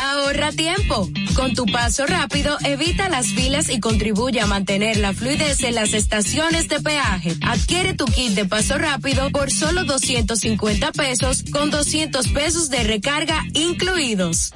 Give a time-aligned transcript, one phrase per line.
[0.00, 1.08] Ahorra tiempo.
[1.34, 5.94] Con tu paso rápido, evita las filas y contribuye a mantener la fluidez en las
[5.94, 7.36] estaciones de peaje.
[7.42, 13.42] Adquiere tu kit de paso rápido por solo 250 pesos con 200 pesos de recarga
[13.54, 14.52] incluidos.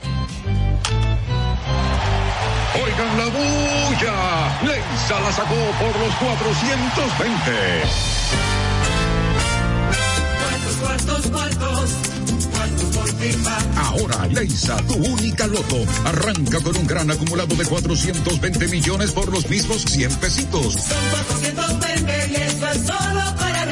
[2.75, 4.61] Oigan la bulla.
[4.63, 7.53] Leisa la sacó por los 420.
[10.41, 12.26] Cuartos, cuartos, cuartos.
[13.77, 19.49] Ahora, Leisa, tu única loto, arranca con un gran acumulado de 420 millones por los
[19.49, 20.75] mismos 100 pesitos.
[20.75, 23.56] Son 420 y eso es solo para.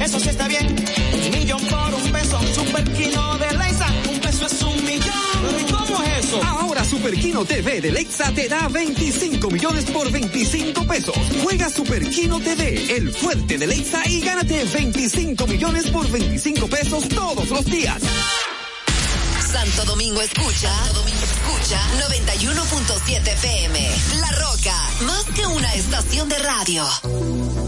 [0.00, 0.66] Eso sí está bien.
[1.24, 2.40] Un millón por un peso.
[2.54, 5.60] Superquino de Leisa, un peso es un millón.
[5.60, 6.42] ¿Y cómo es eso?
[6.44, 11.16] Ahora Superquino TV de Lexa te da 25 millones por 25 pesos.
[11.42, 17.48] Juega Superquino TV, el fuerte de Lexa y gánate 25 millones por 25 pesos todos
[17.50, 18.02] los días.
[19.50, 23.90] Santo Domingo escucha, Santo Domingo escucha 91.7 FM.
[24.20, 27.67] La Roca, más que una estación de radio.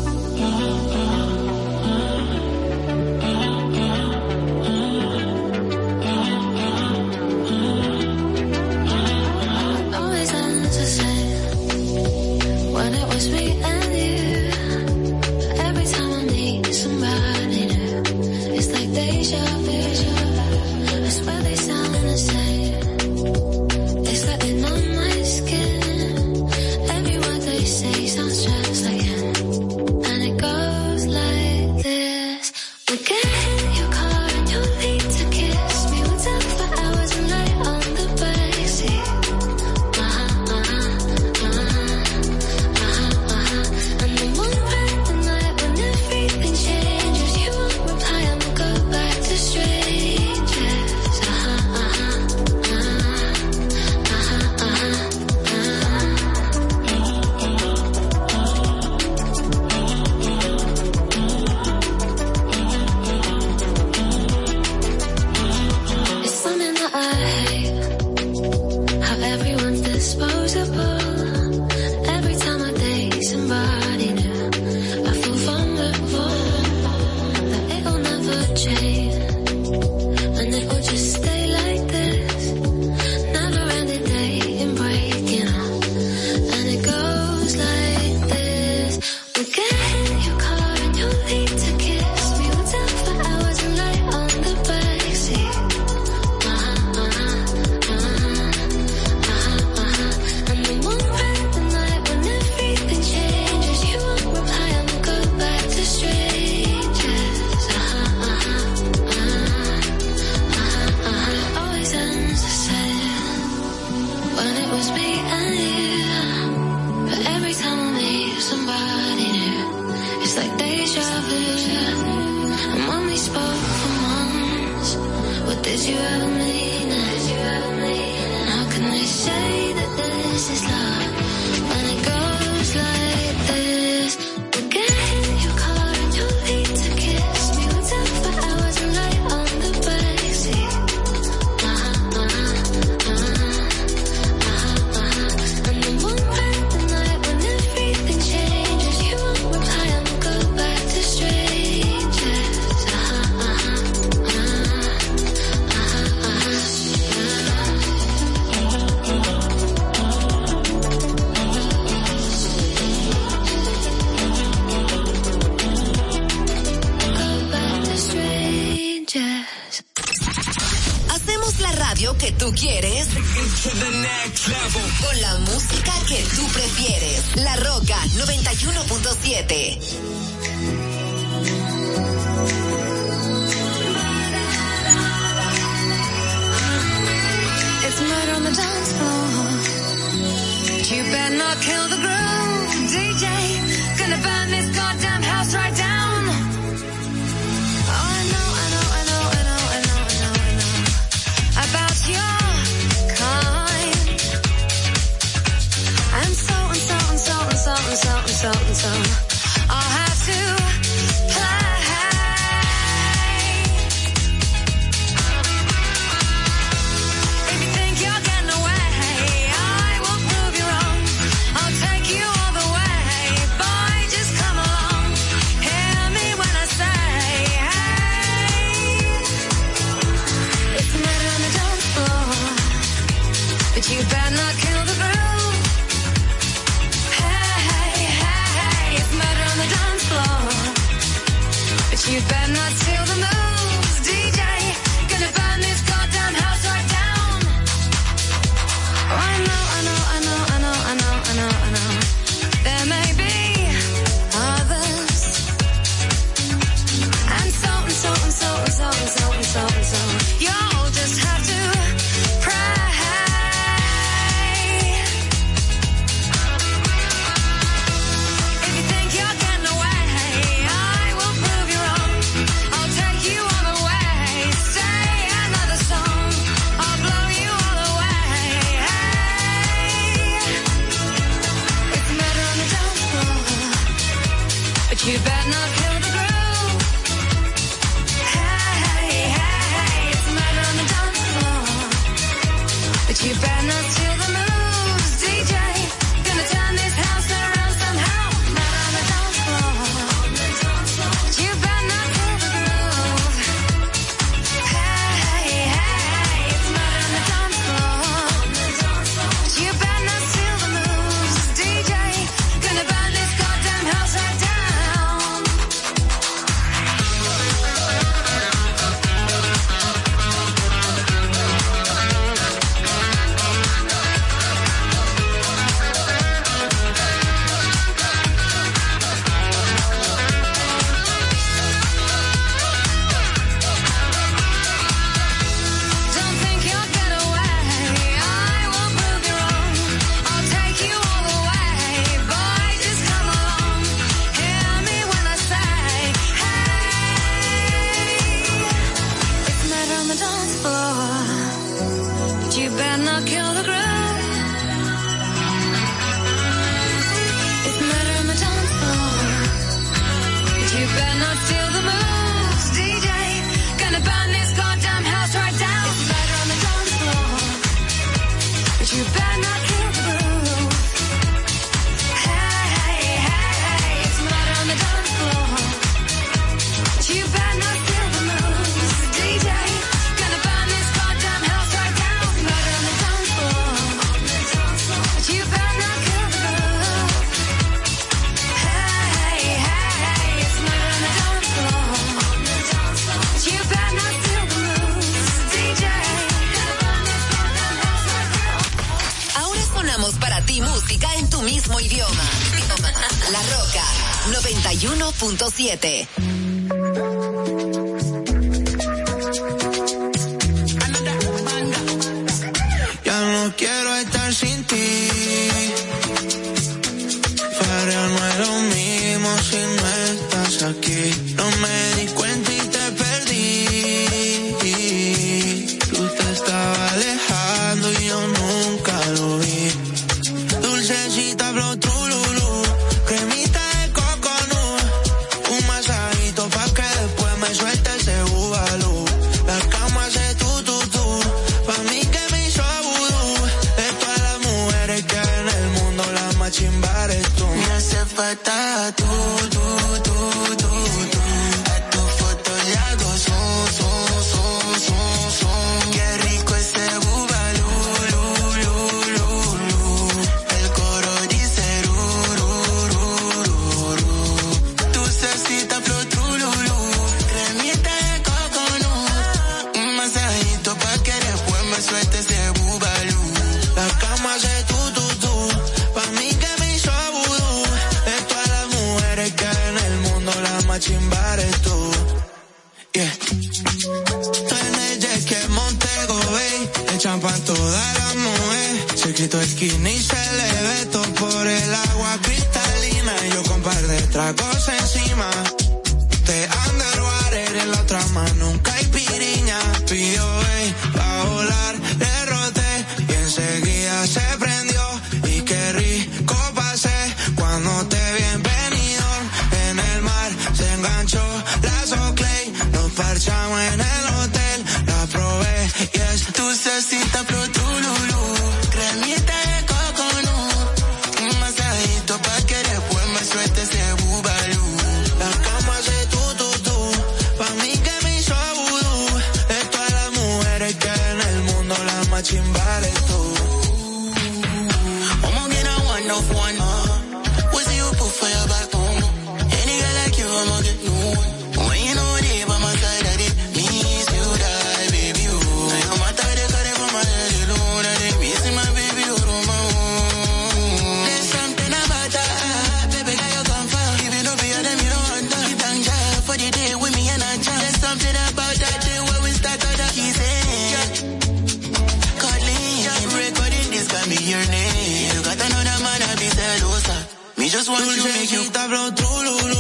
[567.50, 569.60] Just want to make you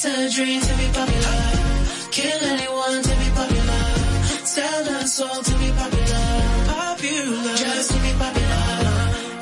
[0.00, 1.38] It's a dream to be popular.
[2.12, 3.82] Kill anyone to be popular.
[4.46, 6.26] Sell the soul to be popular.
[6.70, 7.56] Popular.
[7.56, 8.62] Just to be popular.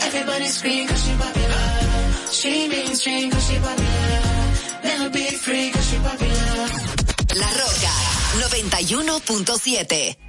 [0.01, 1.67] Everybody scream cause she popular.
[2.33, 4.23] She mainstream cause she popular.
[4.83, 6.69] Never be free cause she popular.
[7.37, 7.93] La Roca
[8.41, 10.26] 91.7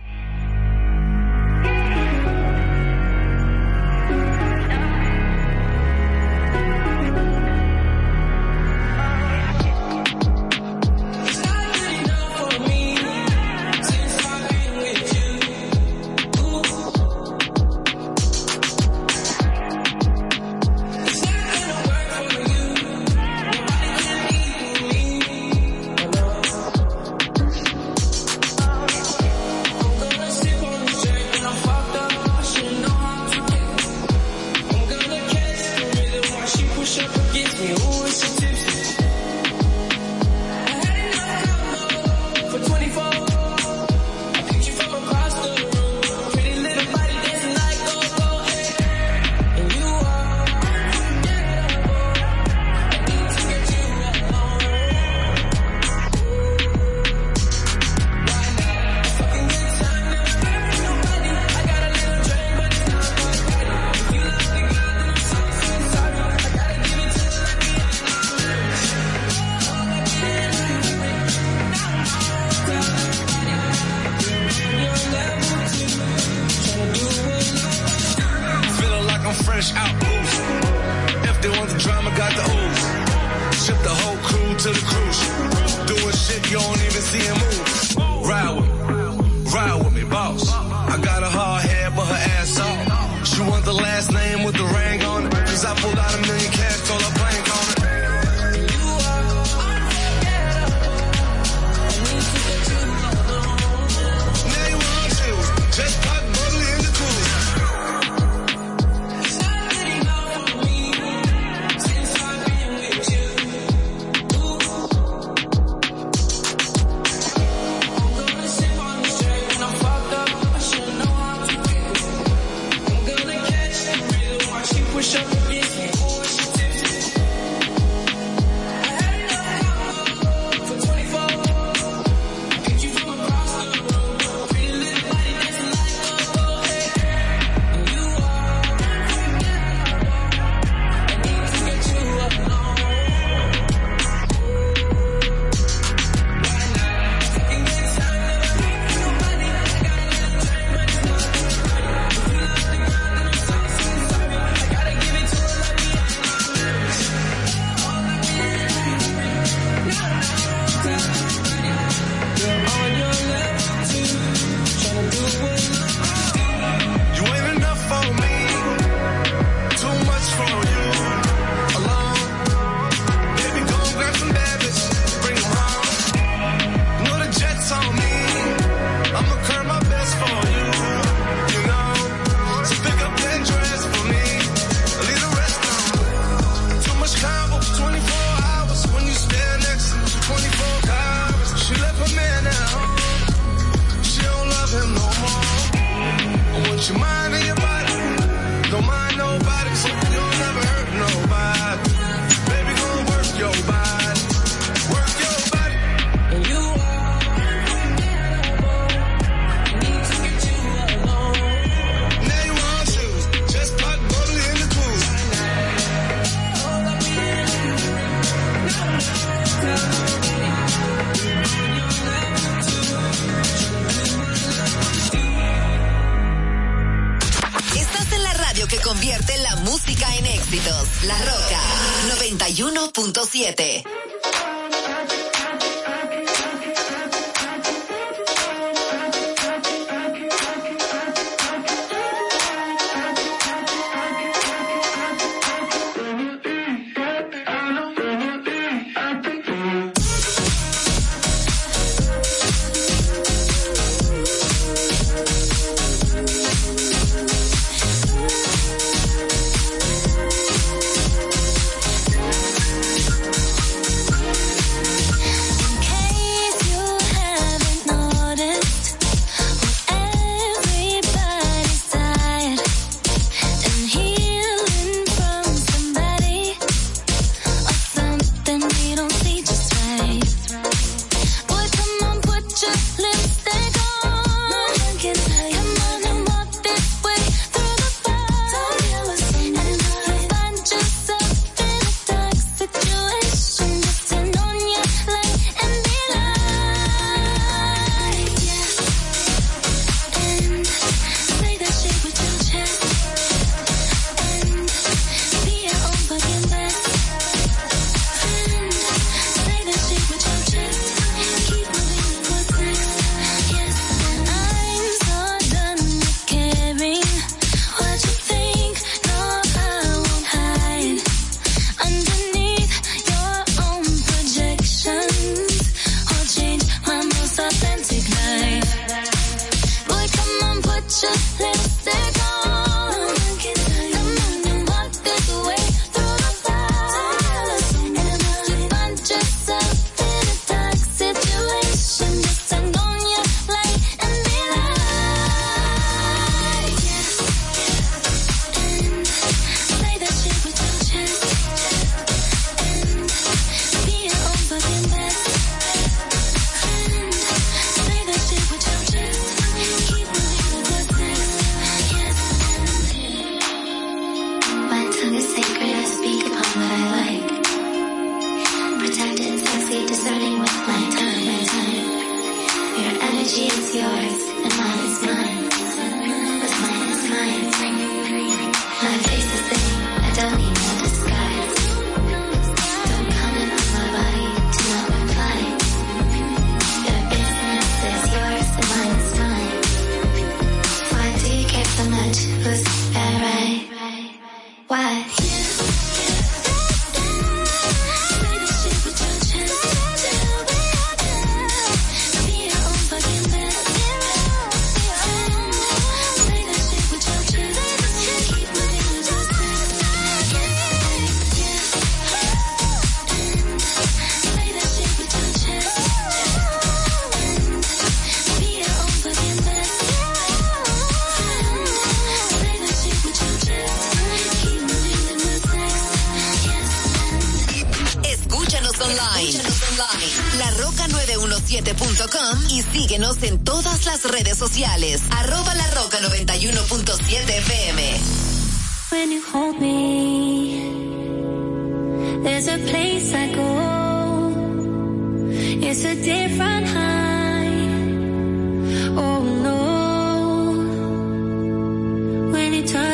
[233.13, 233.96] 91.7.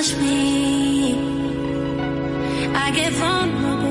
[0.03, 1.15] touch me,
[2.75, 3.82] I get vulnerable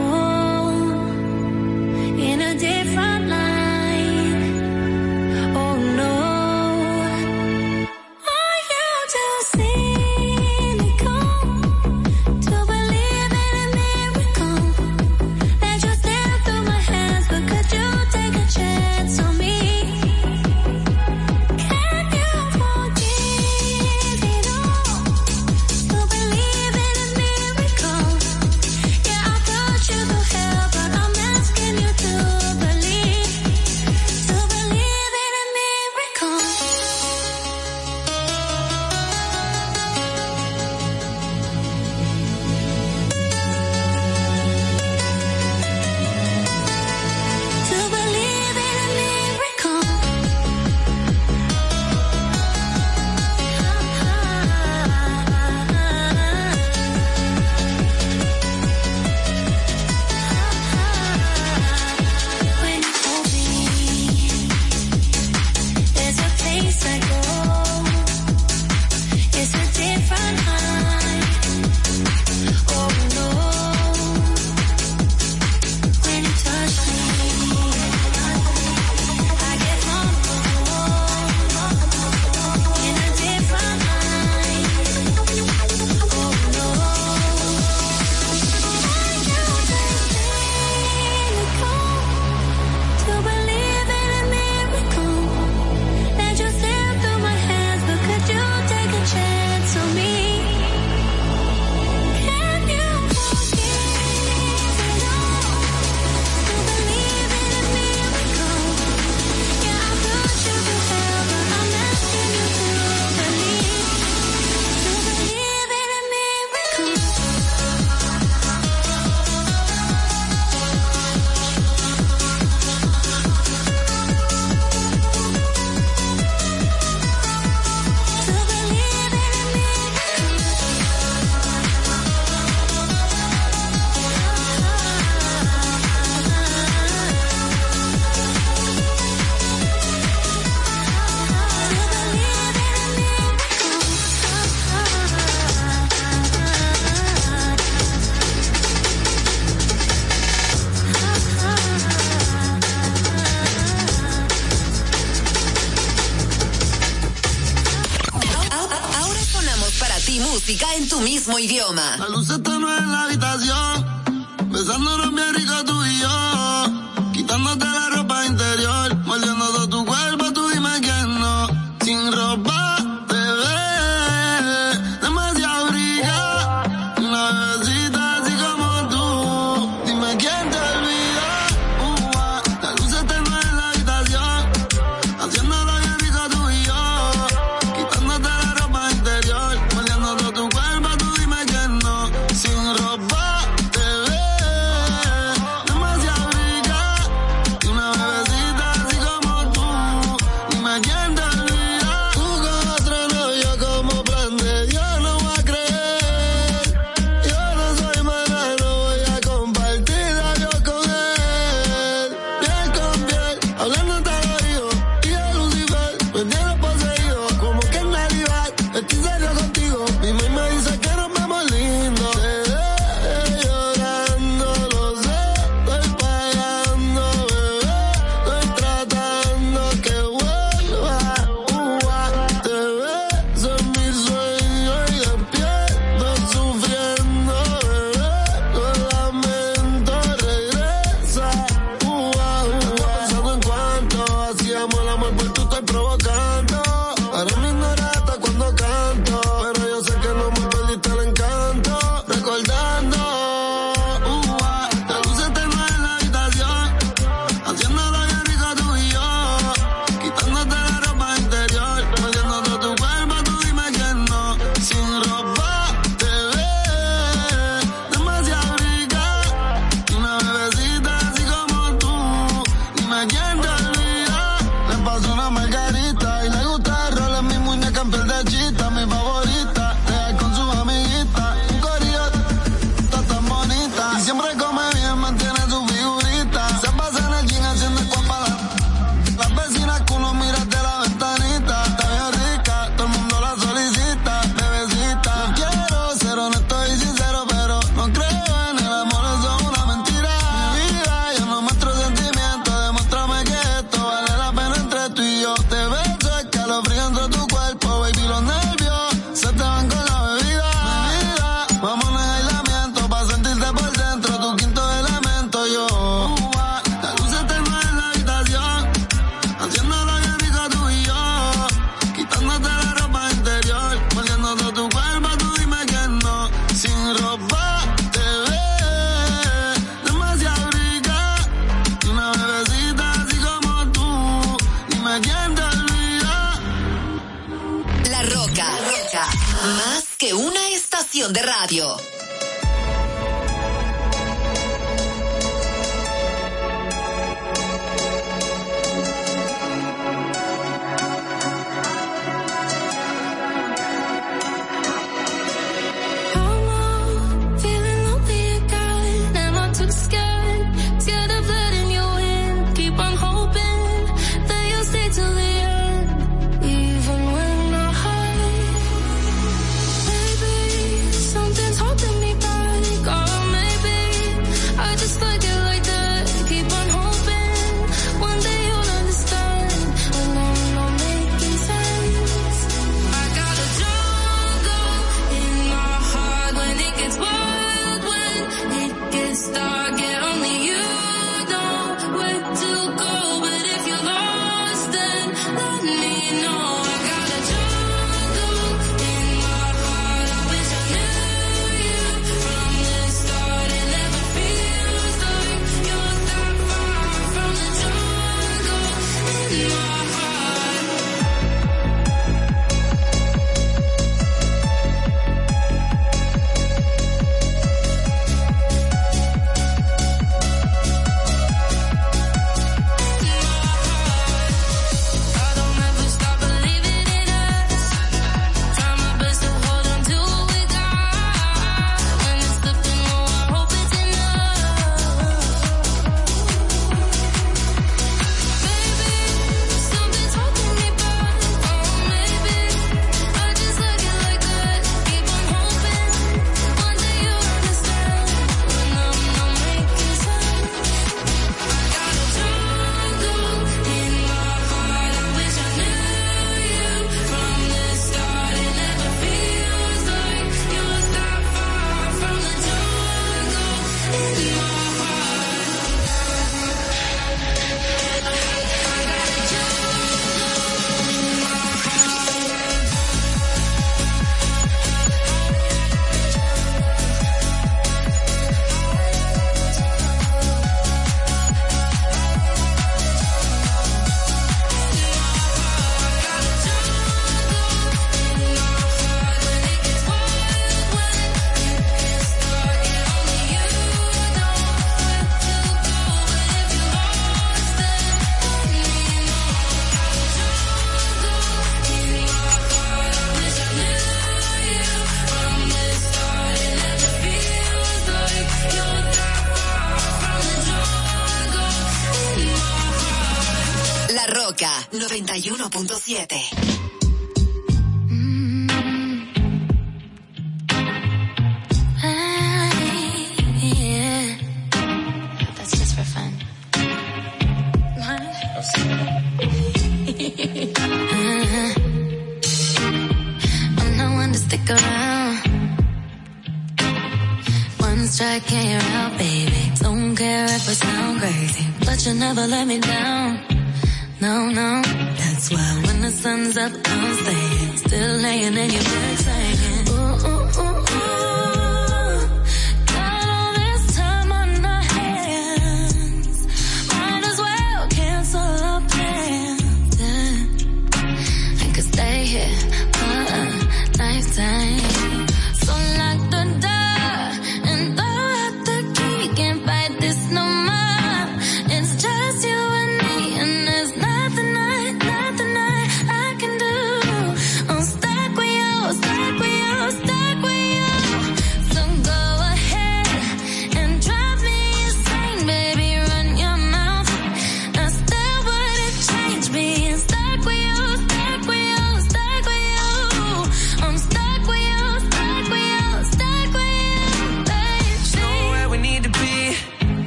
[464.15, 464.62] in my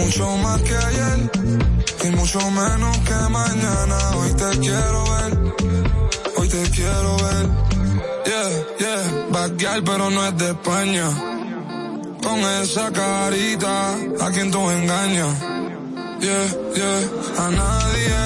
[0.00, 1.30] mucho más que ayer
[2.04, 3.98] y mucho menos que mañana.
[4.16, 5.32] Hoy te quiero ver,
[6.36, 7.46] hoy te quiero ver.
[8.24, 8.48] Yeah,
[8.78, 11.06] yeah, girl, pero no es de España.
[12.22, 15.34] Con esa carita, a quien tú engañas.
[16.20, 16.46] Yeah,
[16.76, 18.20] yeah, a nadie.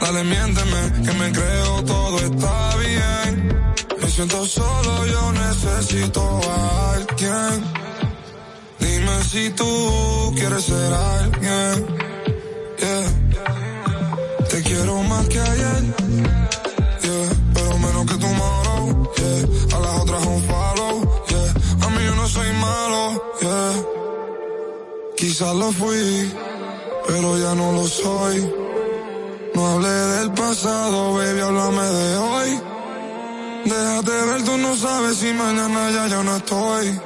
[0.00, 3.74] Dale, miénteme, que me creo todo está bien.
[4.00, 7.85] Me siento solo, yo necesito a alguien.
[9.06, 11.86] Dime si tú quieres ser alguien.
[12.80, 13.06] Yeah.
[14.50, 15.82] Te quiero más que ayer.
[17.02, 17.28] Yeah.
[17.54, 19.12] Pero menos que tomorrow.
[19.16, 19.76] Yeah.
[19.76, 21.24] A las otras un follow.
[21.28, 21.86] Yeah.
[21.86, 23.22] A mí yo no soy malo.
[23.42, 23.74] Yeah.
[25.16, 26.32] Quizás lo fui,
[27.06, 28.52] pero ya no lo soy.
[29.54, 32.60] No hablé del pasado, baby, háblame de hoy.
[33.66, 37.05] Déjate ver, tú no sabes si mañana ya yo no estoy.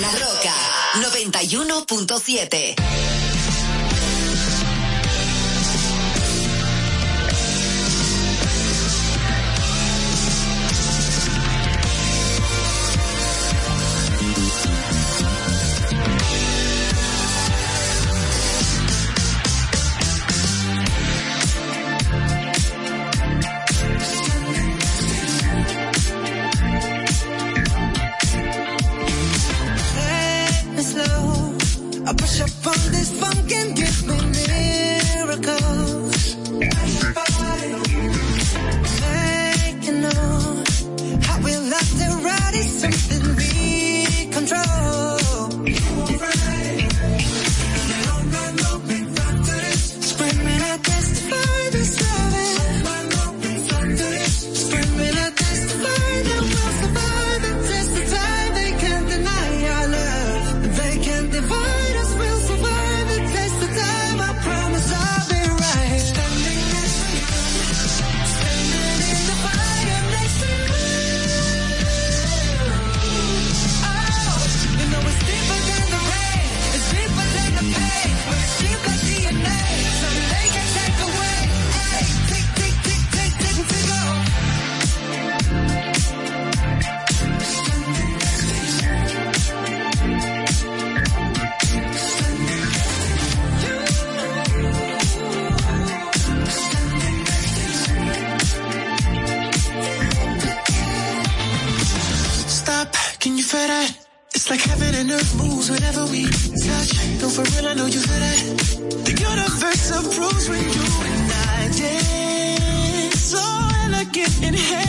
[0.00, 0.54] La Roca
[0.94, 3.27] 91.7.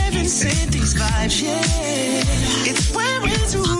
[0.00, 1.60] heaven, send these vibes, yeah.
[2.70, 3.79] It's when we're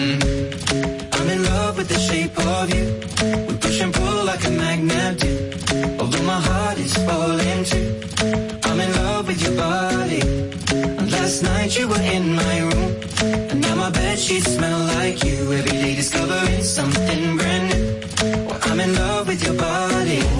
[0.00, 2.86] I'm in love with the shape of you.
[3.46, 5.32] We push and pull like a magnet do.
[6.00, 8.00] Although my heart is falling too.
[8.64, 10.22] I'm in love with your body.
[11.00, 12.92] And Last night you were in my room.
[13.50, 15.52] And now my bed sheets smell like you.
[15.52, 18.46] Every day discovering something brand new.
[18.46, 20.39] Well, I'm in love with your body.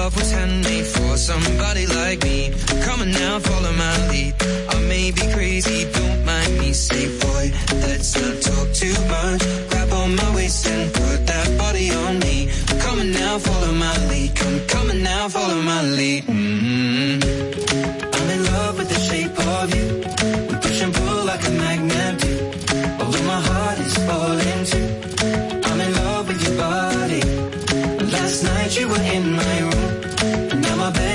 [0.00, 2.50] Love was handmade for somebody like me.
[2.86, 4.32] Come on now, follow my lead.
[4.74, 6.72] I may be crazy, don't mind me.
[6.72, 7.44] Say, boy,
[7.86, 9.40] let's not talk too much.
[9.68, 12.48] Grab on my waist and put that body on me.
[12.82, 14.34] Come on now, follow my lead.
[14.36, 16.24] Come, come on now, follow my lead.
[16.24, 17.22] mm
[18.16, 20.19] I'm in love with the shape of you.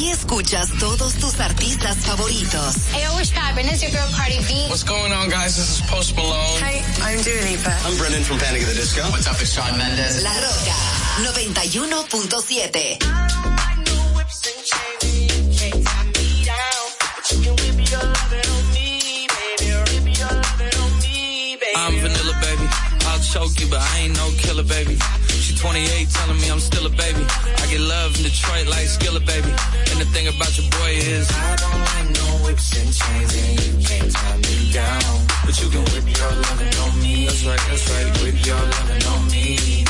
[0.00, 2.74] Aquí escuchas todos tus artistas favoritos.
[2.94, 3.68] Hey, what's poppin'?
[3.68, 4.64] It's your girl Cardi B.
[4.70, 5.56] What's going on, guys?
[5.56, 6.56] This is Post Malone.
[6.64, 7.68] Hi, I'm Dua Lipa.
[7.84, 9.02] I'm Brendan from Panic at the Disco.
[9.12, 9.36] What's up?
[9.42, 10.24] It's Shawn Mendes.
[10.24, 10.72] La Roca
[11.20, 12.96] 91.7.
[21.76, 22.66] I'm vanilla, baby.
[23.04, 24.96] I'll choke you, but I ain't no killer, baby.
[25.50, 27.26] She 28, telling me I'm still a baby.
[27.26, 29.50] I get love in Detroit like Skilla, baby.
[29.90, 33.66] And the thing about your boy is I don't like no whips and chains, and
[33.66, 35.26] you can't tie me down.
[35.44, 37.26] But you can whip your lovin' on me.
[37.26, 38.22] That's right, that's right.
[38.22, 39.89] Whip your lovin' on me.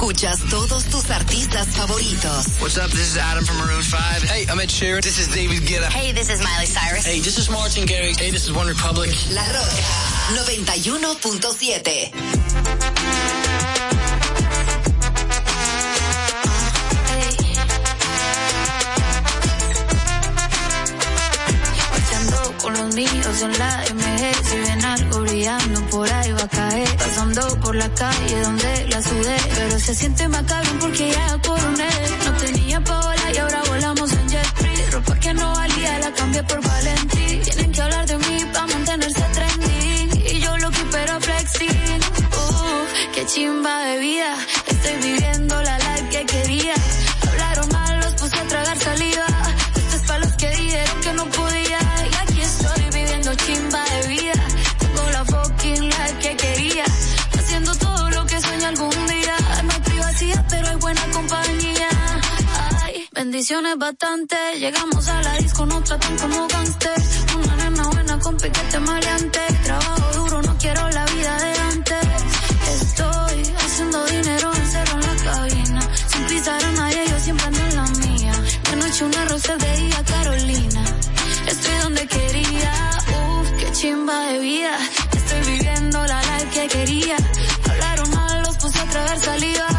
[0.00, 2.46] Escuchas todos tus artistas favoritos.
[2.58, 2.90] What's up?
[2.90, 4.22] This is Adam from Maroon 5.
[4.22, 5.02] Hey, I'm Ed Sheeran.
[5.02, 5.90] This is David Guetta.
[5.90, 7.04] Hey, this is Miley Cyrus.
[7.04, 8.18] Hey, this is Martin Garrix.
[8.18, 9.10] Hey, this is One Republic.
[9.34, 9.60] La Roca
[10.48, 12.12] 91.7.
[21.90, 26.48] Marchando con los míos en la MG Si ven algo brillando por ahí va a
[26.48, 28.69] caer Pasando por la calle donde
[29.02, 31.88] sudé Pero se siente macabro porque ya coroné.
[32.24, 36.12] No tenía pa' volar y ahora volamos en jet free Ropa que no valía la
[36.12, 37.42] cambié por Valentín.
[37.42, 40.10] Tienen que hablar de mí pa' mantenerse trending.
[40.34, 42.00] Y yo lo que pero flexing.
[42.40, 44.36] Uh, qué chimba de vida
[63.50, 64.36] Bastante.
[64.60, 67.02] Llegamos a la disco, no tratan como gangster.
[67.36, 69.40] Una nena buena con piquete maleante.
[69.64, 72.06] Trabajo duro, no quiero la vida de antes.
[72.80, 75.80] Estoy haciendo dinero en cero en la cabina.
[76.06, 78.32] Sin pisar a nadie, yo siempre ando en la mía.
[78.70, 80.84] De noche una rosa de día Carolina.
[81.48, 84.78] Estoy donde quería, uff, qué chimba de vida.
[85.12, 87.16] Estoy viviendo la life que quería.
[87.68, 89.69] Hablaron mal, los puse a tragar saliva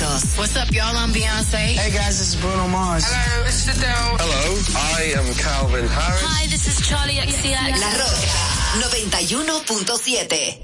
[0.00, 0.96] What's up, y'all?
[0.96, 1.76] I'm Beyonce.
[1.76, 3.04] Hey, guys, this is Bruno Mars.
[3.06, 4.16] Hello, this is Adele.
[4.16, 4.56] Hello,
[4.96, 6.22] I am Calvin Harris.
[6.24, 7.76] Hi, this is Charlie XCX.
[7.76, 8.40] La Roca
[8.80, 10.56] 91.7.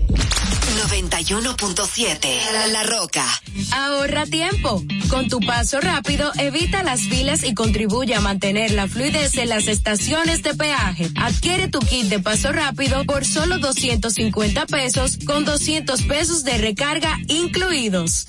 [0.89, 2.53] 91.7.
[2.53, 3.27] La, La Roca.
[3.73, 4.83] Ahorra tiempo.
[5.11, 9.69] Con tu paso rápido, evita las filas y contribuye a mantener la fluidez en las
[9.69, 11.11] estaciones de peaje.
[11.17, 17.19] Adquiere tu kit de paso rápido por solo 250 pesos con 200 pesos de recarga
[17.29, 18.29] incluidos.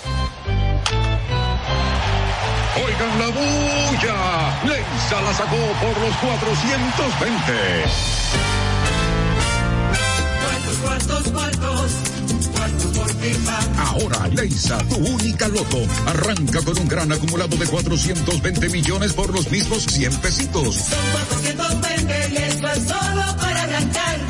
[3.01, 4.61] La bulla.
[4.63, 7.53] Leisa la sacó por los 420.
[10.43, 11.23] Cuartos, cuartos,
[12.51, 13.59] cuartos por firma.
[13.79, 19.49] Ahora, Leisa, tu única loto, arranca con un gran acumulado de 420 millones por los
[19.49, 20.75] mismos 100 pesitos.
[20.75, 22.01] Son 420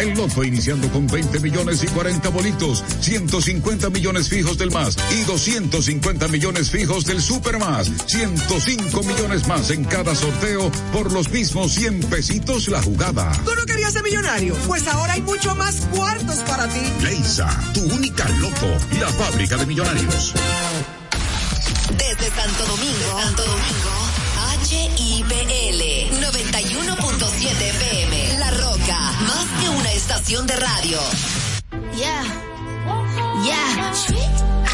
[0.01, 5.21] El loto iniciando con 20 millones y 40 bolitos, 150 millones fijos del más y
[5.25, 11.73] 250 millones fijos del super más, 105 millones más en cada sorteo por los mismos
[11.73, 13.31] 100 pesitos la jugada.
[13.45, 14.55] ¿Tú no querías ser millonario?
[14.65, 16.81] Pues ahora hay mucho más cuartos para ti.
[17.03, 20.33] Leisa, tu única loto, la fábrica de millonarios.
[21.91, 23.91] Desde Santo Domingo, Santo Domingo,
[24.67, 25.83] HIPL
[26.25, 28.00] 91.7 FM.
[29.61, 30.99] Que una estación de radio.
[31.95, 32.23] Yeah.
[33.45, 33.93] Yeah.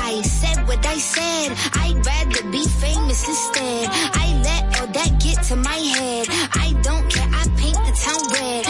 [0.09, 1.51] I said what I said.
[1.73, 3.89] I'd rather be famous instead.
[3.91, 6.27] I let all that get to my head.
[6.65, 7.29] I don't care.
[7.41, 8.65] I paint the town red.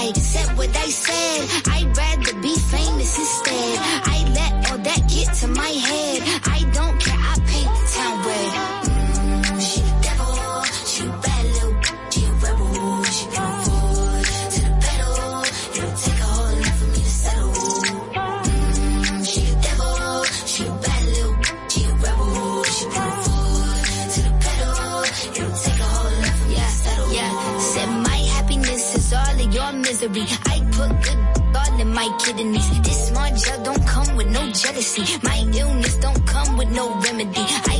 [0.00, 1.40] I said what I said.
[1.74, 3.78] I'd rather be famous instead.
[4.14, 6.22] I let all that get to my head.
[6.46, 7.18] I don't care.
[7.18, 8.77] I paint the town red.
[30.16, 30.26] Your.
[30.46, 31.18] I put good
[31.56, 32.82] all in my kidneys.
[32.82, 35.18] This smart gel don't come with no jealousy.
[35.22, 37.44] My illness don't come with no remedy.
[37.74, 37.77] I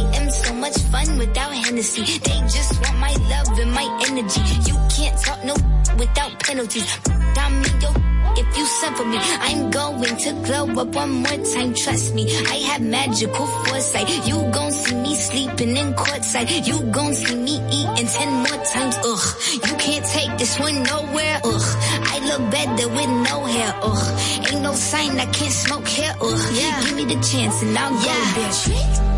[0.60, 2.18] much fun without Hennessy.
[2.18, 4.40] They just want my love and my energy.
[4.68, 5.54] You can't talk no
[5.96, 6.98] without penalties.
[7.36, 7.90] I'm yo.
[8.36, 11.74] If you suffer me, I'm going to glow up one more time.
[11.74, 14.08] Trust me, I have magical foresight.
[14.28, 16.66] You gon' see me sleeping in courtside.
[16.66, 18.96] You gon' see me eating ten more times.
[19.04, 21.40] Ugh, you can't take this one nowhere.
[21.42, 21.68] Ugh,
[22.12, 23.74] I look better with no hair.
[23.82, 26.14] Ugh, ain't no sign I can't smoke here.
[26.20, 26.84] Ugh, yeah.
[26.84, 29.17] give me the chance and I'll go there.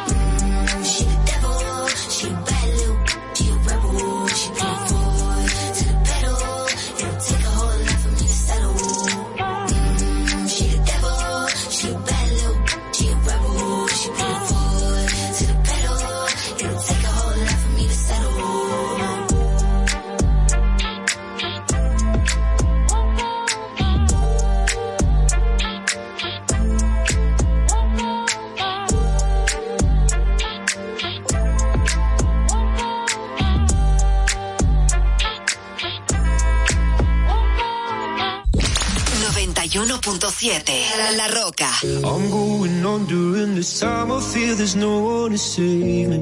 [41.17, 41.69] La Roca.
[41.83, 43.57] I'm going on during.
[43.57, 46.17] I there's no one to save me.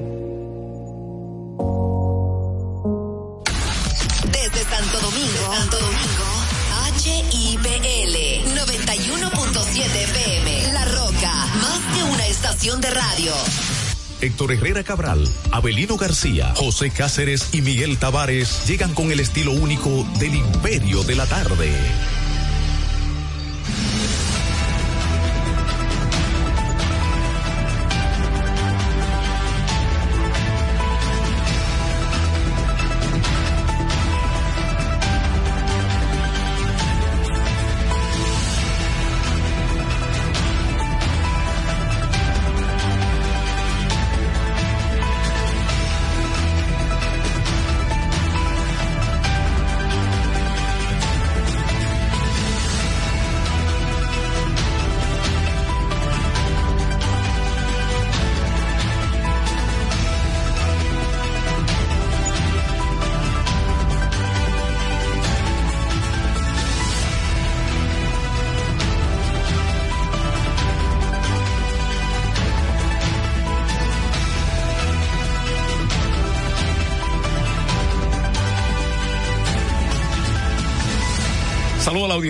[4.32, 5.54] Desde Santo Domingo.
[5.54, 6.26] Santo Domingo.
[6.98, 8.16] HIPL
[8.56, 10.74] 91.7 PM.
[10.74, 11.46] La Roca.
[11.62, 13.32] Más que una estación de radio.
[14.22, 20.04] Héctor Herrera Cabral, Abelino García, José Cáceres y Miguel Tavares llegan con el estilo único
[20.20, 21.72] del Imperio de la Tarde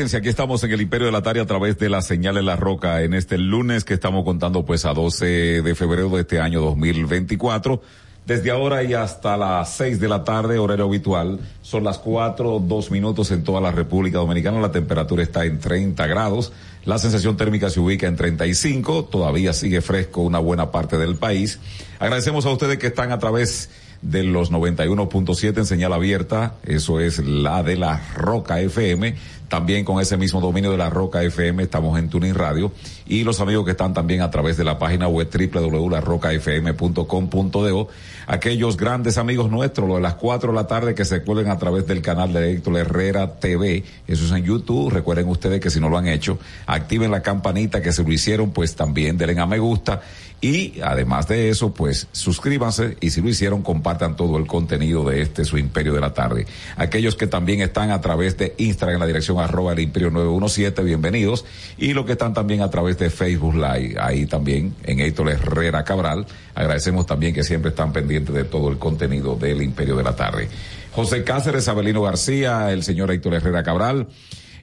[0.10, 2.42] audiencia, aquí estamos en el Imperio de la Tarde a través de la señal de
[2.42, 6.40] la roca en este lunes que estamos contando pues a 12 de febrero de este
[6.40, 7.80] año 2024.
[8.26, 12.92] Desde ahora y hasta las 6 de la tarde, horario habitual, son las 4, 2
[12.92, 16.54] minutos en toda la República Dominicana, la temperatura está en 30 grados,
[16.86, 21.60] la sensación térmica se ubica en 35, todavía sigue fresco una buena parte del país.
[22.00, 23.70] Agradecemos a ustedes que están a través
[24.02, 29.16] de los 91.7 en señal abierta, eso es la de la Roca FM,
[29.50, 32.72] también con ese mismo dominio de la Roca FM estamos en Tuning Radio.
[33.08, 37.88] Y los amigos que están también a través de la página web www.larrocafm.com.do,
[38.28, 41.58] aquellos grandes amigos nuestros, los de las 4 de la tarde que se cuelgan a
[41.58, 45.80] través del canal de Héctor Herrera TV, eso es en YouTube, recuerden ustedes que si
[45.80, 46.38] no lo han hecho,
[46.68, 50.02] activen la campanita que se lo hicieron, pues también denle a me gusta
[50.42, 55.22] y además de eso, pues suscríbanse y si lo hicieron, compartan todo el contenido de
[55.22, 56.46] este su Imperio de la Tarde.
[56.78, 60.82] Aquellos que también están a través de Instagram en la dirección arroba el Imperio 917,
[60.84, 61.44] bienvenidos.
[61.78, 65.84] Y los que están también a través de Facebook Live, ahí también en Héctor Herrera
[65.84, 66.26] Cabral.
[66.56, 70.48] Agradecemos también que siempre están pendientes de todo el contenido del Imperio de la Tarde.
[70.94, 74.08] José Cáceres, Abelino García, el señor Héctor Herrera Cabral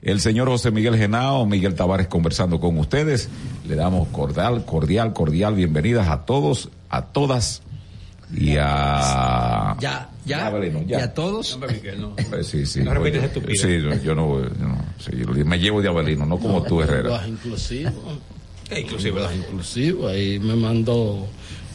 [0.01, 3.29] el señor José Miguel Genao, Miguel Tavares conversando con ustedes.
[3.67, 7.61] Le damos cordial, cordial, cordial bienvenidas a todos, a todas
[8.35, 9.75] y a...
[9.79, 10.99] Ya, ya, Abelino, ya.
[10.99, 11.57] y a todos.
[11.61, 12.81] Eh, Sí, sí.
[12.81, 13.61] No repites Oye, estupidez.
[13.61, 16.81] Sí, yo, yo no, yo no sí, yo me llevo de Abelino, no como tú,
[16.81, 17.25] Herrera.
[17.27, 17.91] inclusivo.
[18.77, 20.07] inclusivo, Lenguaje inclusivo.
[20.07, 21.25] Ahí me mandó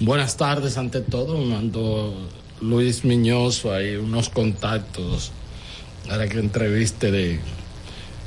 [0.01, 1.39] buenas tardes ante todo.
[1.39, 2.15] Me mandó
[2.61, 5.33] Luis Miñoso ahí unos contactos
[6.07, 7.41] para que entreviste de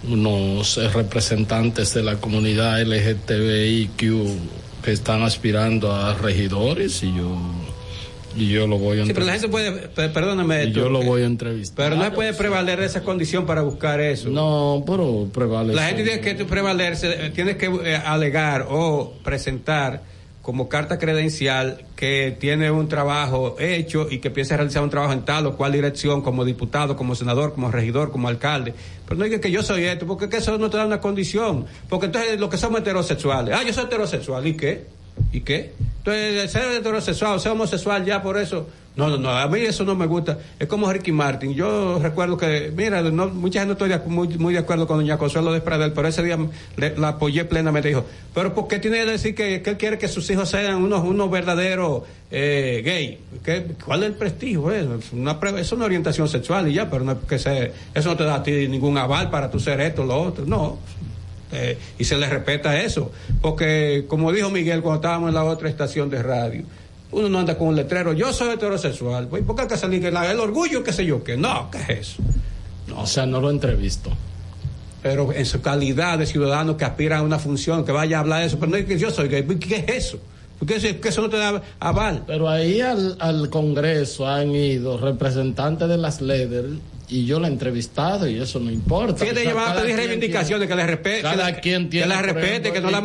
[0.10, 4.01] unos eh, representantes de la comunidad LGTBIQ
[4.84, 7.38] que están aspirando a regidores y yo
[8.38, 9.62] y yo lo voy a Sí, pero la entrevistar.
[9.64, 10.66] gente puede, pe- perdóname.
[10.66, 11.78] Y yo lo voy a entrevistar.
[11.86, 14.30] Pero no se puede prevaler esa condición para buscar eso.
[14.30, 15.76] No, pero prevalece.
[15.78, 20.03] La gente tiene que prevalerse, eh, tienes que eh, alegar o presentar
[20.46, 25.26] como carta credencial que tiene un trabajo hecho y que piensa realizar un trabajo en
[25.26, 28.76] tal o cual dirección, como diputado, como senador, como regidor, como alcalde.
[29.08, 31.66] Pero no diga que yo soy esto, porque que eso no te da una condición.
[31.89, 34.86] Porque entonces los que somos heterosexuales, ah, yo soy heterosexual, ¿y qué?
[35.32, 35.74] ¿Y qué?
[35.98, 38.68] Entonces, ser heterosexual, ser homosexual, ya por eso.
[38.96, 40.38] No, no, no, a mí eso no me gusta.
[40.58, 41.54] Es como Ricky Martin.
[41.54, 45.18] Yo recuerdo que, mira, no, mucha gente estoy de muy, muy de acuerdo con doña
[45.18, 46.38] Consuelo de Pradel, pero ese día
[46.96, 47.89] la apoyé plenamente.
[47.89, 51.04] Dijo, pero ¿por qué tiene que decir que, él quiere que sus hijos sean unos,
[51.04, 53.20] unos verdaderos eh, gay?
[53.43, 54.72] ¿Qué- ¿Cuál es el prestigio?
[54.72, 55.38] Es una,
[55.84, 58.98] orientación sexual y ya, pero no que se, eso no te da a ti ningún
[58.98, 60.46] aval para tú ser esto lo otro.
[60.46, 60.78] No,
[61.52, 63.12] eh, y se le respeta eso.
[63.41, 66.64] Porque, como dijo Miguel cuando estábamos en la otra estación de radio,
[67.16, 69.28] uno no anda con un letrero, yo soy heterosexual.
[69.28, 71.38] Pues, ¿Por qué hay que salir el orgullo, qué sé yo qué?
[71.38, 72.24] No, ¿qué es eso?
[72.93, 74.11] O sea, no lo entrevisto.
[75.01, 78.41] Pero en su calidad de ciudadano que aspira a una función, que vaya a hablar
[78.41, 80.20] de eso, pero no es que yo soy gay, ¿qué es eso?
[80.59, 82.24] Porque eso, que eso no te da aval.
[82.28, 86.66] Pero ahí al, al Congreso han ido representantes de las LEDER
[87.10, 89.18] y yo la he entrevistado y eso no importa.
[89.26, 91.45] Fíjate, O sea, ella va a cada pedir quien reivindicaciones, tiene- que le respe- cada
[91.47, 93.01] que la- quien que tiene, la por respete, que no la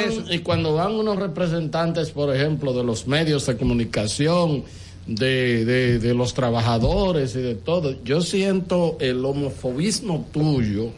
[0.00, 0.24] eso.
[0.32, 4.64] Y cuando van unos representantes, por ejemplo, de los medios de comunicación,
[5.06, 10.90] de, de, de los trabajadores y de todo, yo siento el homofobismo tuyo.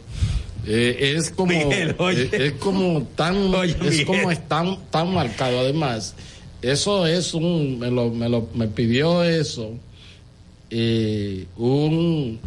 [0.65, 2.23] eh, es como Miguel, oye.
[2.23, 4.05] eh, es como tan es Miguel.
[4.05, 6.15] como es tan tan marcado además
[6.61, 9.71] eso es un me lo me lo me pidió eso
[10.75, 12.39] eh, un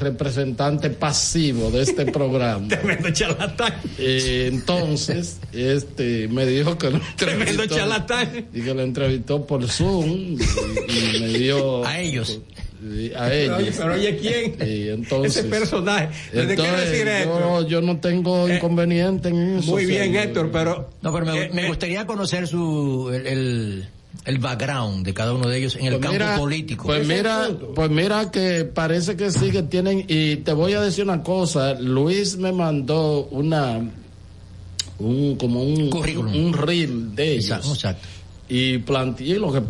[0.00, 2.66] representante pasivo de este programa.
[2.68, 3.74] Tremendo charlatán.
[3.98, 8.46] Eh, entonces, este me dijo que lo Tremendo entrevistó, charlatán.
[8.54, 12.40] y que lo entrevistó por Zoom y, y me dio A ellos.
[12.82, 13.58] y a Pero ellos.
[13.58, 14.68] oye, pero oye, ¿quién?
[14.68, 16.08] Y entonces, Ese personaje.
[16.32, 17.40] ¿De qué entonces, decir esto?
[17.62, 19.70] yo, yo no tengo inconveniente en eso.
[19.72, 20.22] Muy bien, señor.
[20.24, 23.88] Héctor, pero Eh, No, pero me, me gustaría conocer su el, el,
[24.24, 26.84] el background de cada uno de ellos en el Pues campo mira, político.
[26.86, 31.04] Pues mira, pues mira que parece que sí que tienen y te voy a decir
[31.04, 33.80] una cosa, Luis me mandó una
[34.98, 37.44] un como un un, reel de ellos.
[37.44, 38.08] Exacto, exacto.
[38.48, 39.62] Y planteé lo que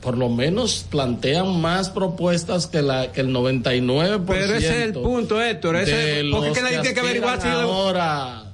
[0.00, 4.24] por lo menos plantean más propuestas que la que el 99%.
[4.26, 5.76] Pero ese es el punto, Héctor.
[5.76, 8.47] ese- porque es que nadie tiene que averiguar si ahora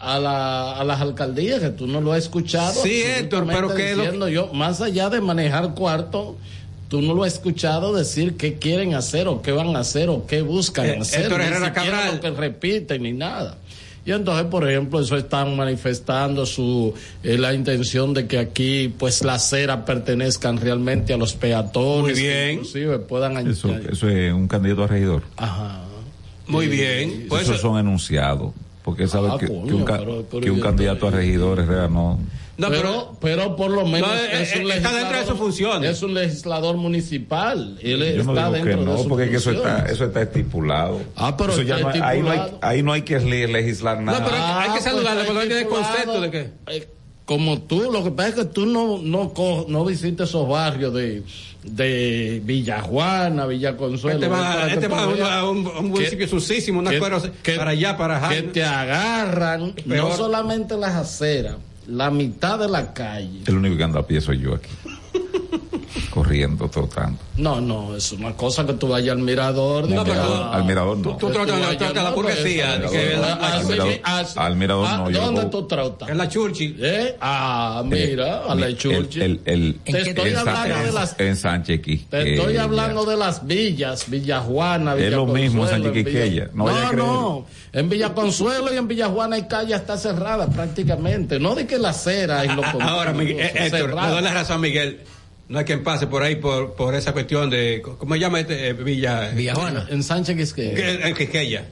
[0.00, 2.82] a, la, a las alcaldías que tú no lo has escuchado.
[2.82, 6.36] Sí, Héctor, pero que lo- diciendo yo, más allá de manejar cuarto,
[6.88, 10.26] tú no lo has escuchado decir qué quieren hacer o qué van a hacer o
[10.26, 11.22] qué buscan Eh, hacer.
[11.22, 12.14] Héctor Herrera Cabral.
[12.16, 13.58] lo que repiten ni nada.
[14.06, 19.22] Y entonces, por ejemplo, eso están manifestando su eh, la intención de que aquí, pues,
[19.22, 22.14] las aceras pertenezcan realmente a los peatones.
[22.16, 22.32] Muy bien.
[22.32, 25.22] que inclusive puedan Eso, añadir- eso es un candidato a regidor.
[25.36, 25.82] Ajá.
[26.46, 27.26] Muy bien.
[27.28, 28.54] Pues Esos eso- son enunciados.
[28.88, 31.88] Porque sabe Ah, que, coño, que un, pero- pero que un candidato a regidor Herrera
[31.88, 32.18] no.
[32.56, 35.36] No, pero, pero por lo menos No, eh, es un eh, está dentro de sus
[35.36, 35.90] funciones.
[35.90, 37.78] Es un legislador municipal.
[37.82, 39.84] Él Yo no está digo que dentro de no, sus porque es que eso está,
[39.84, 41.02] eso está estipulado.
[41.16, 42.58] Ah, pero Eso está ya no hay- ahí, no hay, estipulado.
[42.72, 44.20] ahí no hay que le- legislar nada.
[44.20, 45.86] No, pero hay que Ah, saludarle pues, porque no tiene estipulado.
[45.94, 46.88] concepto de que.
[47.28, 50.94] Como tú, lo que pasa es que tú no, no, co- no visitas esos barrios
[50.94, 51.22] de,
[51.62, 54.16] de Villa Juana, Villa Consuelo.
[54.18, 55.02] Este va, que este va
[55.40, 58.48] a un, a municipio susísimo, unas que- cueros que- para allá, para que Jaime.
[58.52, 60.08] te agarran Peor.
[60.08, 61.56] no solamente las aceras,
[61.86, 63.40] la mitad de la calle.
[63.44, 64.70] El único que anda a pie soy yo aquí.
[66.10, 67.18] Corriendo, trotando.
[67.36, 69.88] No, no, es una cosa que tú vayas al mirador.
[69.88, 71.16] No, pero al mirador no.
[71.16, 71.34] Tú, en
[72.02, 72.74] la- burguesía.
[74.36, 76.08] al mirador- no, yo ¿Dónde tú trotas?
[76.08, 76.76] En la Churchill.
[76.80, 77.16] ¿Eh?
[77.20, 79.22] Ah, mira, a la El- Churchill.
[79.22, 81.96] el- el- Te estoy hablando de las En Sánchez aquí.
[82.10, 86.04] Te estoy hablando de las villas, Villa Juana, Es Villa lo mismo en Sánchez Villa-
[86.10, 91.38] Quiqueya, no No, en Villa Consuelo y en Villa Juana hay calle está cerrada prácticamente.
[91.38, 94.32] No de que la acera y lo Ah, Ahora, Miguel, eh, Héctor, le doy la
[94.34, 95.00] razón a Miguel.
[95.48, 97.82] No hay quien pase por ahí por, por esa cuestión de.
[97.82, 98.68] ¿Cómo se llama este?
[98.68, 99.30] eh, Villa.
[99.30, 99.86] Villa Juana.
[99.90, 100.74] En Sánchez Quisqueya.
[100.74, 101.64] Que- En Quisqueya.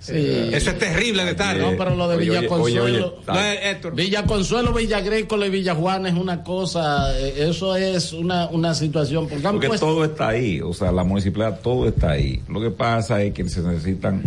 [0.00, 0.14] Sí.
[0.52, 1.56] Eso es terrible de estar.
[1.56, 2.84] No, pero lo de Oye, Villa oye, Consuelo.
[2.84, 3.94] oye, oye, No, Héctor.
[3.96, 8.74] Villa Consuelo, Villa Agrícola y Villa Juana es una cosa, eh, eso es una, una
[8.74, 9.26] situación.
[9.28, 12.40] Porque han Porque puesto- todo está ahí, o sea, la municipalidad, todo está ahí.
[12.48, 14.22] Lo que pasa es que se necesitan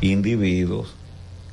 [0.00, 0.88] individuos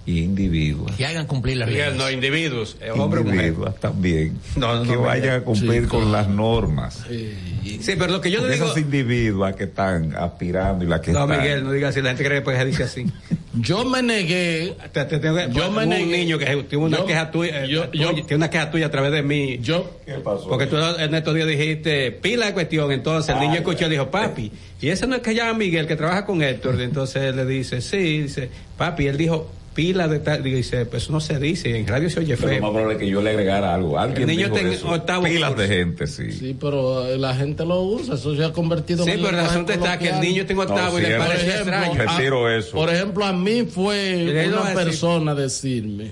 [0.07, 0.93] y individuos.
[0.95, 1.95] Que hagan cumplir las reglas.
[1.95, 2.77] no, individuos.
[2.81, 3.39] eh, hombre o mujer.
[3.41, 4.39] Individuos también.
[4.55, 7.03] No, no, que no, vayan a cumplir Sí, con las normas.
[7.07, 8.65] Sí, pero lo que yo Porque digo.
[8.67, 11.39] esas individuas que están aspirando y las que No, están.
[11.41, 12.01] Miguel, no digas así.
[12.01, 13.05] La gente cree que se dice así.
[13.59, 14.75] Yo me negué.
[14.93, 16.17] Te- te tengo que- Yo me un negué.
[16.19, 18.85] niño que tuvo una Yo- queja tuya, eh, yo- tuya- yo- tiene una queja tuya
[18.85, 19.57] a través de mí.
[19.61, 20.47] Yo, ¿Qué pasó?
[20.47, 24.11] Porque tú en estos días dijiste pila de cuestión, entonces el niño escuchó y dijo,
[24.11, 27.45] papi, y ese no es que llama Miguel, que trabaja con Héctor, entonces él le
[27.47, 31.77] dice, sí, dice, papi, él dijo pila de tal, dice, pues eso no se dice,
[31.77, 32.61] en radio se oye Pero lo feo.
[32.63, 33.99] más probable es que yo le agregara algo.
[33.99, 34.89] Alguien El niño dijo eso.
[34.89, 35.61] octavo Pilas curso.
[35.61, 36.31] de gente, sí.
[36.31, 39.39] sí, pero eh, la gente lo usa, eso se ha convertido Sí, en un pero
[39.39, 41.75] el asunto está que el niño en octavo No, y sí, le parece Por ejemplo,
[41.77, 42.01] extraño.
[42.01, 42.71] a- Retiro eso.
[42.71, 44.73] Por ejemplo, a mí fue una decir.
[44.75, 46.11] persona decirme,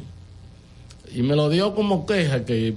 [1.16, 2.76] y me lo dio como queja, que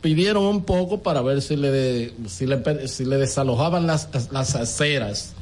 [0.00, 4.54] pidieron un poco para ver si le, de- si le, si le desalojaban las, las
[4.54, 5.34] aceras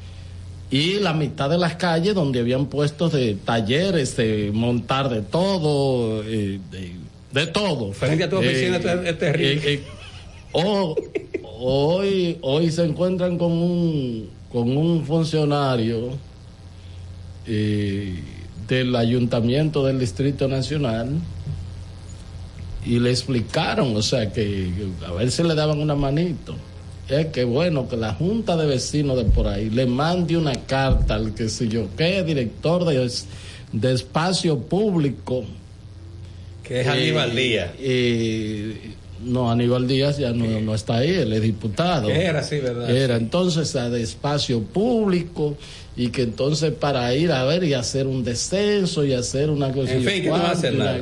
[0.70, 6.22] y la mitad de las calles donde habían puestos de talleres, de montar de todo,
[6.24, 6.92] eh, de,
[7.32, 7.92] de todo.
[7.92, 9.52] Frente a tu oficina Eh, es- es terrible.
[9.54, 9.82] eh, eh,
[10.52, 10.96] o-
[11.58, 16.10] hoy, hoy se encuentran con un, con un funcionario
[17.46, 18.14] eh,
[18.68, 21.08] del ayuntamiento del Distrito Nacional
[22.86, 24.70] y le explicaron, o sea, que
[25.06, 26.54] a ver si le daban una manito.
[27.10, 31.16] Es que bueno, que la junta de vecinos de por ahí le mande una carta
[31.16, 33.10] al que sé yo, que director de,
[33.72, 35.44] de espacio público.
[36.62, 37.70] Que es Aníbal Díaz.
[37.80, 38.94] eh,
[39.24, 42.08] no, Aníbal Díaz ya no, no está ahí, él es diputado.
[42.08, 42.88] Que era así, ¿verdad?
[42.90, 45.56] Era entonces a de espacio público
[45.96, 49.92] y que entonces para ir a ver y hacer un descenso y hacer una cosa.
[49.92, 50.98] En fin, que no hacer nada.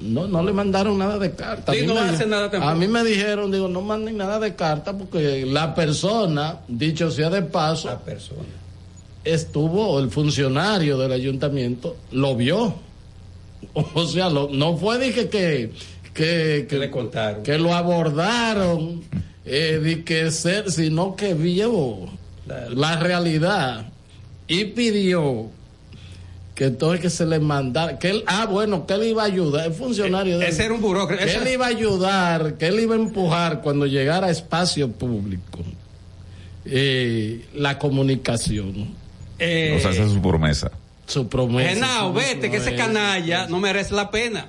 [0.00, 1.72] no, no le mandaron nada de carta.
[1.72, 2.70] Sí, A mí no me hacer nada tampoco.
[2.70, 7.30] A mí me dijeron, digo, no manden nada de carta porque la persona, dicho sea
[7.30, 8.42] de paso, La persona.
[9.24, 12.74] estuvo, el funcionario del ayuntamiento lo vio.
[13.94, 15.70] O sea, lo- no fue de que, que,
[16.14, 17.42] que, Que le contaron.
[17.42, 19.02] que lo abordaron,
[19.44, 21.98] eh, de que ser, sino que vio
[22.46, 23.86] La- la realidad
[24.48, 25.46] y pidió
[26.54, 29.66] que entonces que se le mandara, que él, ah, bueno, que él iba a ayudar,
[29.66, 31.22] el funcionario de Ese era un burócrata.
[31.24, 34.90] que ese- él iba a ayudar, que él iba a empujar cuando llegara a espacio
[34.90, 35.58] público
[36.64, 38.88] eh, la comunicación,
[39.38, 40.70] eh, O sea, esa es su promesa.
[41.06, 41.70] su promesa.
[41.74, 44.48] Genao, vete, que ese canalla no merece la pena.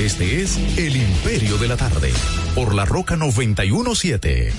[0.00, 2.12] Este es El Imperio de la Tarde,
[2.54, 4.52] por la Roca 917.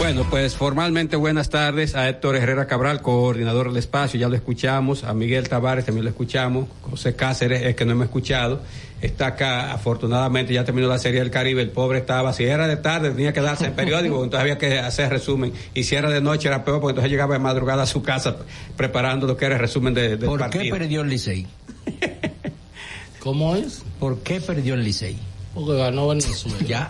[0.00, 5.04] Bueno, pues formalmente buenas tardes a Héctor Herrera Cabral, coordinador del espacio, ya lo escuchamos,
[5.04, 8.62] a Miguel Tavares también lo escuchamos, José Cáceres es que no hemos escuchado,
[9.02, 12.78] está acá, afortunadamente ya terminó la serie del Caribe, el pobre estaba, si era de
[12.78, 16.22] tarde tenía que darse en periódico, entonces había que hacer resumen, y si era de
[16.22, 18.38] noche era peor, porque entonces llegaba de madrugada a su casa
[18.78, 21.46] preparando lo que era el resumen de, del ¿Por qué perdió el Licey?
[23.20, 23.82] ¿Cómo es?
[23.98, 25.18] ¿Por qué perdió el Licey?
[25.64, 26.56] Porque ganó Venezuela.
[26.66, 26.88] Ya.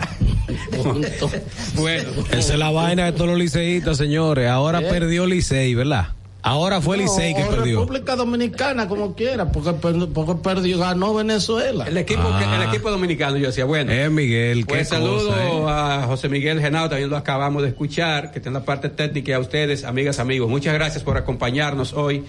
[1.75, 4.49] Bueno, Esa es la vaina de todos los liceístas, señores.
[4.49, 4.87] Ahora ¿Eh?
[4.89, 6.09] perdió Licey, ¿verdad?
[6.43, 7.81] Ahora fue el Licey que perdió.
[7.81, 11.87] República Dominicana, como quiera, porque, porque perdió, ganó Venezuela.
[11.87, 13.93] El equipo, que- el equipo dominicano, yo decía, bueno.
[13.93, 15.65] Eh, Miguel, Pues qué saludo cosa, eh.
[15.69, 19.33] a José Miguel Genao, también lo acabamos de escuchar, que está en la parte técnica
[19.33, 20.49] y a ustedes, amigas, amigos.
[20.49, 22.25] Muchas gracias por acompañarnos hoy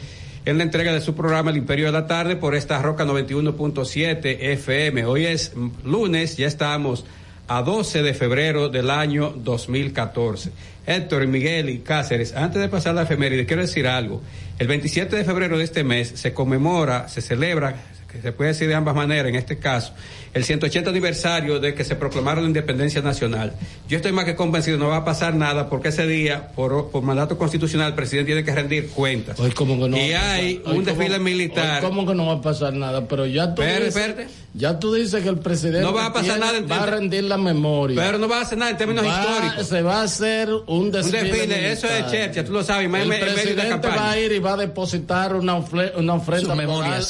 [0.46, 4.38] en la entrega de su programa El Imperio de la Tarde por esta Roca 91.7
[4.40, 5.06] FM.
[5.06, 5.54] Hoy es
[5.84, 7.06] lunes, ya estamos
[7.48, 10.52] a 12 de febrero del año 2014.
[10.88, 14.22] Héctor, Miguel y Cáceres, antes de pasar la efeméride, quiero decir algo.
[14.58, 17.76] El 27 de febrero de este mes se conmemora, se celebra,
[18.12, 19.94] que se puede decir de ambas maneras en este caso,
[20.34, 23.54] el 180 aniversario de que se proclamaron la independencia nacional.
[23.88, 27.04] Yo estoy más que convencido, no va a pasar nada porque ese día, por, por
[27.04, 29.40] mandato constitucional, el presidente tiene que rendir cuentas.
[29.40, 31.84] Hoy como que no y hay hoy un desfile como- militar.
[31.84, 34.94] hoy como que no va a pasar nada, pero ya tú Espérate, dices, ya tú
[34.94, 37.38] dices que el presidente No va a pasar tiene- nada en- va a rendir la
[37.38, 37.96] memoria.
[38.02, 39.68] Pero no va a hacer nada en términos Va- históricos.
[39.68, 41.24] Se va a hacer un Un desfile.
[41.24, 44.58] desfile, eso es chercha, tú lo sabes, El presidente va a ir y va a
[44.58, 46.56] depositar una, ofre- una ofrenda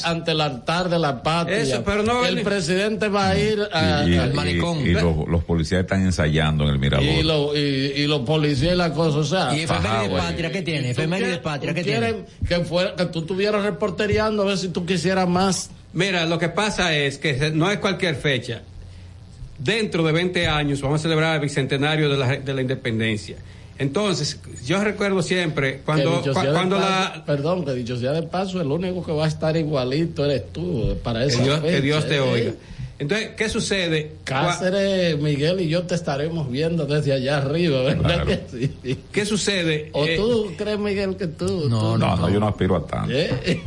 [0.05, 1.57] ante el altar de la patria.
[1.61, 4.79] Eso, pero no el presidente va a ir a- y, al y- malecón.
[4.81, 7.05] y los, los policías están ensayando en el mirador.
[7.05, 9.55] y, lo- y, y los policías y la cosa, o sea.
[9.55, 10.21] ¿Y efeméride Fajado ahí.
[10.21, 10.93] patria qué tiene?
[10.93, 12.15] ¿Tú ¿Efeméride quieres- patria qué tiene?
[12.47, 15.71] Que, fuera, que tú estuvieras reporteriando a ver si tú quisieras más.
[15.93, 18.61] Mira, lo que pasa es que no es cualquier fecha.
[19.57, 23.35] Dentro de 20 años vamos a celebrar el bicentenario de la, de la independencia.
[23.77, 27.23] Entonces, yo recuerdo siempre Que cuando, cuando paso- la...
[27.25, 30.97] Perdón, que dicho sea de paso, el único que va a estar igualito eres tú
[31.03, 32.19] para Que esa Dios, que fecha, Dios te ¿eh?
[32.19, 32.51] oiga.
[32.99, 34.11] Entonces, ¿qué sucede?
[34.23, 38.25] Cua- Cáceres, Miguel y yo te estaremos viendo desde allá arriba, ¿verdad Claro.
[38.27, 38.39] que
[38.83, 38.97] sí?
[39.11, 39.89] ¿Qué sucede?
[39.93, 41.67] ¿O Eh, tú crees, Miguel, que tú?
[41.67, 43.11] No, tú- no, no, yo no aspiro a tanto.
[43.11, 43.59] ¿Eh?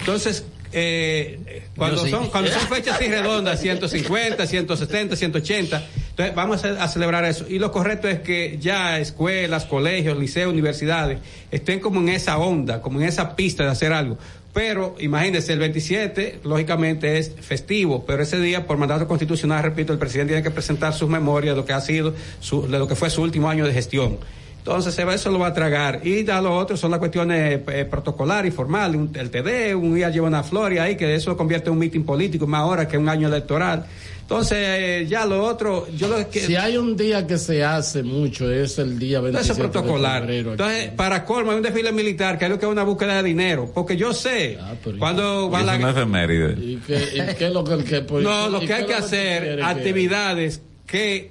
[0.00, 2.10] Entonces, eh, cuando, sí.
[2.10, 5.82] son, cuando son fechas así redondas, 150, 170, 180,
[6.12, 7.46] entonces vamos a, a celebrar eso.
[7.48, 11.18] Y lo correcto es que ya escuelas, colegios, liceos, universidades
[11.50, 14.18] estén como en esa onda, como en esa pista de hacer algo.
[14.54, 19.98] Pero imagínense, el 27, lógicamente es festivo, pero ese día, por mandato constitucional, repito, el
[19.98, 22.94] presidente tiene que presentar sus memorias de lo que ha sido, su- de lo que
[22.94, 24.18] fue su último año de gestión.
[24.58, 26.02] Entonces eso lo va a tragar.
[26.04, 29.94] Y ya lo otro son las cuestiones eh, protocolares y formales, un- el TD, un
[29.94, 32.86] día lleva una flor y ahí que eso convierte en un mitin político, más ahora
[32.86, 33.86] que un año electoral.
[34.22, 36.40] Entonces eh, ya lo otro, yo lo que...
[36.40, 40.22] Si hay un día que se hace mucho, es el día 27 Eso es protocolar.
[40.22, 40.52] de febrero.
[40.52, 40.62] aquí.
[40.62, 43.22] Entonces, para colmo, hay un desfile militar que es lo que es una búsqueda de
[43.24, 43.70] dinero.
[43.74, 45.76] Porque yo sé, Ah, cuando va es la...
[45.76, 46.52] una efeméride.
[46.58, 48.94] ¿Y qué, y qué es lo que el que pues, No, lo que hay que
[48.94, 51.30] hacer, que- actividades que,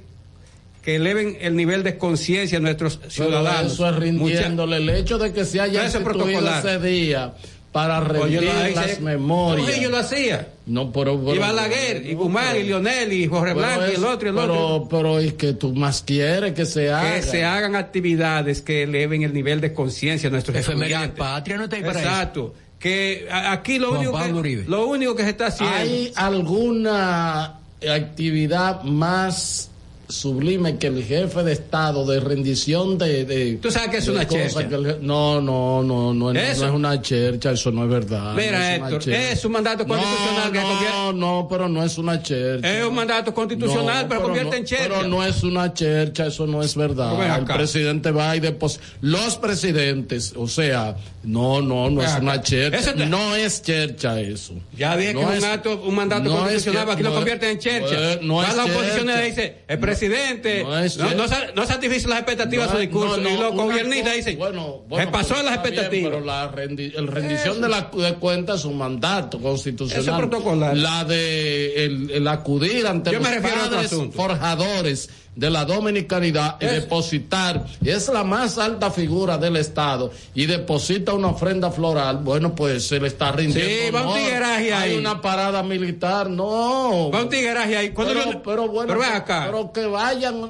[0.84, 3.74] que eleven el nivel de conciencia de nuestros Pero ciudadanos.
[3.74, 4.78] Eso es rindiéndole.
[4.78, 7.34] El hecho de que se haya instituido ese día
[7.72, 9.68] para Oye, rendir las memorias.
[9.70, 10.50] Oye, yo lo hacía.
[10.72, 14.28] No, pero, Y pero- Balaguer, y Guzmán, y Lionel, y Jorge Blanco, y el otro,
[14.28, 14.88] y el pero, otro.
[14.90, 17.16] Pero es que tú más quieres que se haga.
[17.16, 21.18] Que se hagan actividades que eleven el nivel de conciencia de nuestros estudiantes.
[21.20, 22.10] patria no está ahí para eso.
[22.10, 22.54] Exacto.
[22.80, 25.76] Que aquí lo único que, lo único que se está haciendo.
[25.76, 29.71] ¿Hay alguna actividad más
[30.12, 33.26] sublime que el jefe de Estado de rendición de...
[33.26, 34.68] de Tú sabes que es una chercha.
[34.68, 36.62] que el no, no, no, no, no, Eso.
[36.64, 38.34] no es una chercha, eso no es verdad.
[38.36, 41.84] Mira, no es Héctor, es un mandato constitucional no, que no, convierte- No, pero no
[41.84, 42.80] es una chercha.
[42.80, 44.88] Es un mandato constitucional, No, pero convierte no- en chercha.
[44.98, 47.38] Pero no es una chercha, eso no es verdad.
[47.40, 48.84] El presidente va y deposita.
[49.02, 52.94] Los presidentes, o sea, no, no, no es una chercha.
[52.94, 54.54] Te- No es chercha eso.
[54.78, 57.16] Ya dije No que es un, acto, un mandato no constitucional, que- aquí lo no
[57.16, 57.96] convierte en chercha.
[58.22, 61.66] no es- no la oposición le dice, el presidente No no, es no, sa- no
[61.66, 63.18] satisfizo las expectativas No de su discurso.
[63.18, 66.12] no, y no, los gobiernistas dicen, bueno, se pasó en las está bien, expectativas.
[66.14, 70.02] pero la rendi- el rendición de la de cuentas es un mandato constitucional.
[70.04, 70.76] Eso es protocolar.
[70.78, 74.16] La de el, el acudir ante Yo los me refiero a padres asunto.
[74.16, 80.46] forjadores de la dominicanidad y Es- depositar, es la más alta figura del Estado, y
[80.46, 83.72] deposita una ofrenda floral, bueno, pues se le está rindiendo.
[83.72, 84.98] Sí, va un tigueraje Hay ahí.
[84.98, 87.10] una parada militar, no.
[87.12, 87.94] Va un tigueraje ahí.
[87.96, 89.44] Pero, pero bueno, pero acá.
[89.46, 90.50] pero que vayan.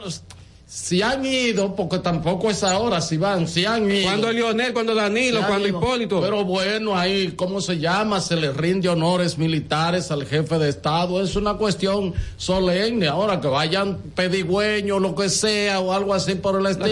[0.73, 4.03] Si han ido, porque tampoco es ahora, si van, si han ido.
[4.03, 5.79] Cuando Lionel, cuando Danilo, cuando ido.
[5.79, 6.21] Hipólito.
[6.21, 8.21] Pero bueno, ahí, ¿cómo se llama?
[8.21, 11.21] Se le rinde honores militares al jefe de Estado.
[11.21, 13.09] Es una cuestión solemne.
[13.09, 16.87] Ahora que vayan pedigüeños, lo que sea, o algo así por el estilo.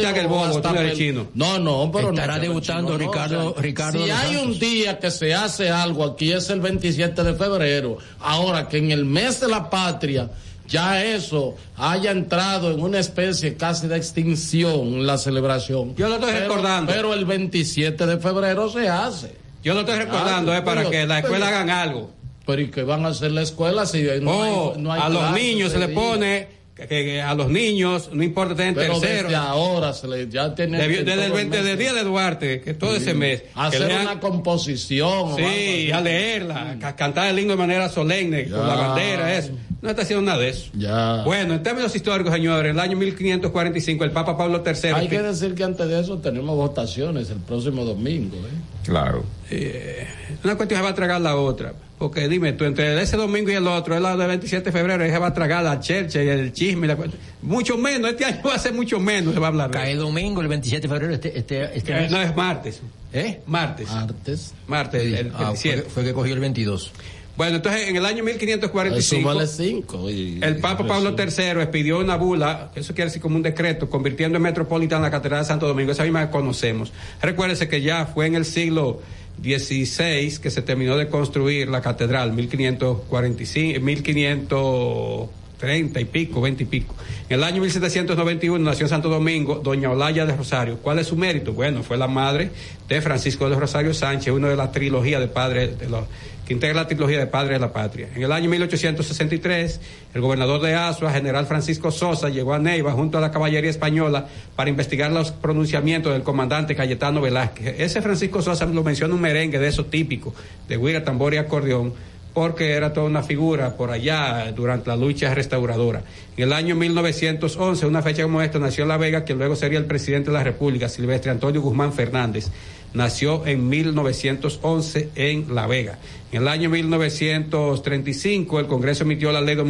[0.62, 1.28] te hagas el chino.
[1.34, 4.60] No, no, pero Estará no, debutando chino, no, Ricardo- o sea, Ricardo Si hay un
[4.60, 7.98] día que se hace algo aquí es el 27 de febrero.
[8.20, 10.30] Ahora que en el mes de la patria
[10.70, 15.96] ya eso haya entrado en una especie casi de extinción la celebración.
[15.96, 16.92] Yo lo estoy Pero- recordando.
[16.94, 19.36] Pero el 27 de febrero se hace.
[19.64, 22.12] Yo lo estoy recordando, Ah, eh, para pero- que la escuela pero- hagan algo.
[22.46, 25.10] Pero ¿y qué van a hacer la escuela si no Oh, hay, no hay a
[25.10, 26.48] los niños se le pone
[26.88, 29.24] que, a los niños, no importa tener Pero tercero.
[29.24, 31.94] desde ahora se le ya tiene Debió- que desde el todo 20 mes- de día
[31.94, 33.42] de Duarte, que todo ese mes.
[33.42, 35.10] que hacer lean- una composición.
[35.10, 39.38] o algo Sí, a leerla, a cantar el himno de manera solemne, con la bandera,
[39.38, 39.52] eso.
[39.82, 40.70] No está haciendo nada de eso.
[40.74, 41.24] Ya.
[41.24, 44.90] Bueno, en términos históricos, señores, en el año 1545, el Papa Pablo III.
[44.90, 48.36] Hay que decir que antes de eso tenemos votaciones el próximo domingo.
[48.38, 48.50] ¿eh?
[48.86, 49.24] Claro.
[49.50, 50.06] Eh,
[50.44, 51.74] una cuestión se va a tragar la otra.
[51.98, 55.06] Porque dime tú, entre ese domingo y el otro, el lado del 27 de febrero,
[55.06, 56.86] se va a tragar la chercha y el chisme.
[56.86, 57.22] y la cuestión.
[57.42, 60.42] mucho menos, este año va a ser mucho menos, se va a hablar Cae domingo,
[60.42, 62.12] el 27 de febrero, este, este, este Eh, mes.
[62.12, 62.82] no, es martes.
[63.12, 63.42] ¿Eh?
[63.48, 63.90] Martes.
[63.90, 64.54] Martes.
[64.68, 65.84] Martes, el, el Ah, fue, 27.
[65.84, 66.92] que- fue que cogió el 22.
[67.40, 69.28] Bueno, entonces en el año Eso 1545.
[69.30, 70.10] vale cinco.
[70.10, 74.36] y- El Papa Pablo III expidió una bula, eso quiere decir como un decreto, convirtiendo
[74.36, 76.92] en metropolitana la Catedral de Santo Domingo, esa misma que conocemos.
[77.22, 79.00] Recuérdese que ya fue en el siglo
[79.42, 86.94] XVI que se terminó de construir la catedral, 1545, 1530 y pico, 20 y pico.
[87.30, 90.80] En el año 1791 nació en Santo Domingo doña Olaya de Rosario.
[90.80, 91.54] ¿Cuál es su mérito?
[91.54, 92.50] Bueno, fue la madre
[92.90, 96.04] de Francisco de Rosario Sánchez, uno de la trilogía de padres de los
[96.50, 98.10] integra la trilogía de Padres de la Patria.
[98.16, 99.82] En el año 1863,
[100.14, 104.28] el gobernador de Azua, general Francisco Sosa, llegó a Neiva junto a la caballería española
[104.56, 107.80] para investigar los pronunciamientos del comandante Cayetano Velázquez.
[107.80, 110.34] Ese Francisco Sosa lo menciona un merengue de esos típicos,
[110.68, 111.94] de guira, tambor y acordeón,
[112.34, 116.04] porque era toda una figura por allá durante la lucha restauradora.
[116.38, 119.80] En el año 1911, una fecha como esta, nació en La Vega, que luego sería
[119.80, 122.50] el presidente de la República, Silvestre Antonio Guzmán Fernández.
[122.94, 126.00] Nació en 1911 en La Vega.
[126.32, 129.64] En el año 1935, el Congreso emitió la ley de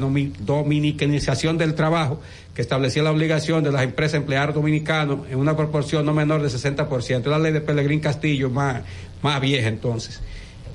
[0.00, 2.20] domi- dominicanización del trabajo,
[2.54, 6.48] que establecía la obligación de las empresas emplear dominicanos en una proporción no menor de
[6.48, 7.30] 60%.
[7.30, 8.82] La ley de Pelegrín Castillo, más,
[9.22, 10.20] más vieja entonces.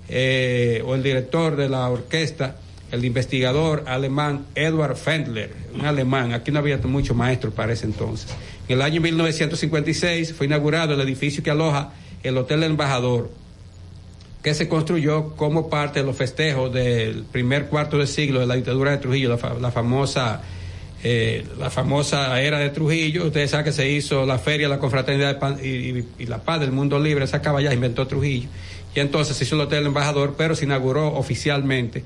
[0.08, 2.56] eh, o el director de la orquesta
[2.90, 8.30] el investigador alemán Edward Fendler, un alemán, aquí no había mucho maestro para ese entonces.
[8.66, 11.90] En el año 1956 fue inaugurado el edificio que aloja
[12.22, 13.30] el Hotel Embajador,
[14.42, 18.54] que se construyó como parte de los festejos del primer cuarto de siglo de la
[18.54, 20.40] dictadura de Trujillo, la, fa- la famosa
[21.02, 23.26] eh, la famosa era de Trujillo.
[23.26, 27.24] Ustedes saben que se hizo la feria, la confraternidad y la paz del mundo libre,
[27.24, 28.48] esa caballa inventó Trujillo.
[28.94, 32.02] Y entonces se hizo el Hotel Embajador, pero se inauguró oficialmente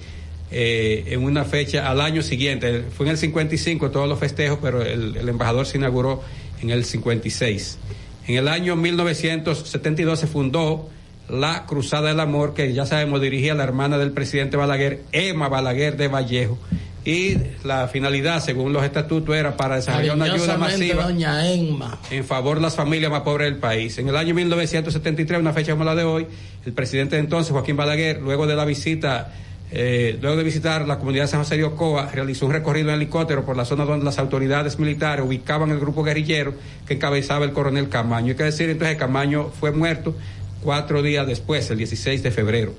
[0.50, 2.84] eh, en una fecha al año siguiente.
[2.94, 6.22] Fue en el 55 todos los festejos, pero el, el embajador se inauguró
[6.60, 7.78] en el 56.
[8.28, 10.90] En el año 1972 se fundó
[11.28, 15.96] la Cruzada del Amor, que ya sabemos dirigía la hermana del presidente Balaguer, Emma Balaguer
[15.96, 16.58] de Vallejo.
[17.04, 21.98] Y la finalidad, según los estatutos, era para desarrollar una ayuda masiva Doña Emma.
[22.10, 23.98] en favor de las familias más pobres del país.
[23.98, 26.26] En el año 1973, una fecha como la de hoy,
[26.64, 29.32] el presidente de entonces, Joaquín Balaguer, luego de la visita,
[29.72, 32.94] eh, luego de visitar la comunidad de San José de Ocoa, realizó un recorrido en
[32.94, 36.54] helicóptero por la zona donde las autoridades militares ubicaban el grupo guerrillero
[36.86, 38.28] que encabezaba el coronel Camaño.
[38.28, 40.14] Hay que decir entonces que Camaño fue muerto
[40.62, 42.74] cuatro días después, el 16 de febrero.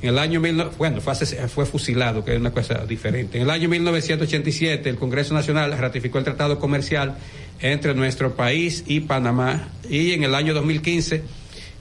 [0.00, 0.40] En el año,
[0.78, 3.38] bueno, fue, fue fusilado, que es una cosa diferente.
[3.38, 7.16] En el año 1987, el Congreso Nacional ratificó el Tratado Comercial
[7.60, 9.68] entre nuestro país y Panamá.
[9.90, 11.22] Y en el año 2015,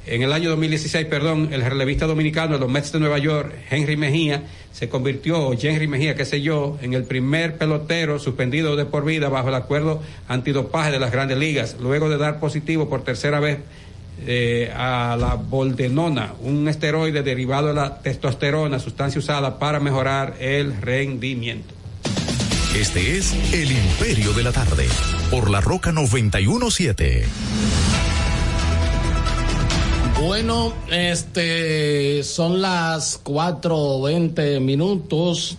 [0.08, 3.98] en el año 2016, perdón, el relevista dominicano de los Mets de Nueva York, Henry
[3.98, 9.06] Mejía, se convirtió, Henry Mejía, qué sé yo, en el primer pelotero suspendido de por
[9.06, 13.40] vida bajo el acuerdo antidopaje de las grandes ligas, luego de dar positivo por tercera
[13.40, 13.60] vez
[14.26, 20.82] eh, a la boldenona, un esteroide derivado de la testosterona, sustancia usada para mejorar el
[20.82, 21.74] rendimiento.
[22.76, 24.88] Este es El Imperio de la Tarde,
[25.32, 27.26] por la Roca 917.
[30.22, 35.58] Bueno, este son las 4.20 minutos.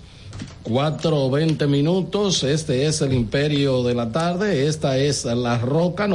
[0.64, 2.42] 4.20 minutos.
[2.42, 4.66] Este es el Imperio de la Tarde.
[4.66, 6.06] Esta es La Roca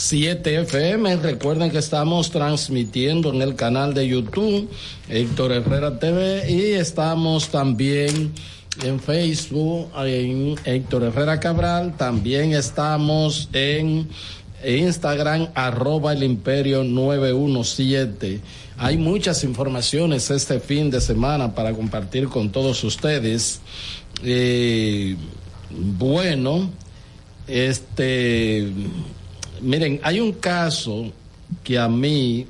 [0.00, 1.16] 91.7 FM.
[1.16, 4.66] Recuerden que estamos transmitiendo en el canal de YouTube
[5.10, 8.32] Héctor Herrera TV y estamos también
[8.82, 11.98] en Facebook en Héctor Herrera Cabral.
[11.98, 14.08] También estamos en
[14.64, 18.40] Instagram, arroba el imperio 917.
[18.78, 23.60] Hay muchas informaciones este fin de semana para compartir con todos ustedes.
[24.24, 25.14] Eh,
[25.70, 26.70] bueno,
[27.46, 28.72] este,
[29.62, 31.06] miren, hay un caso
[31.64, 32.46] que a mí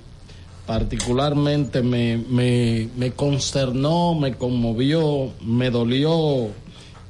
[0.67, 6.49] particularmente me, me, me consternó, me conmovió, me dolió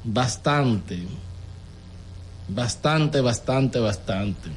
[0.03, 0.99] bastante.
[2.47, 4.49] bastante, bastante, bastante.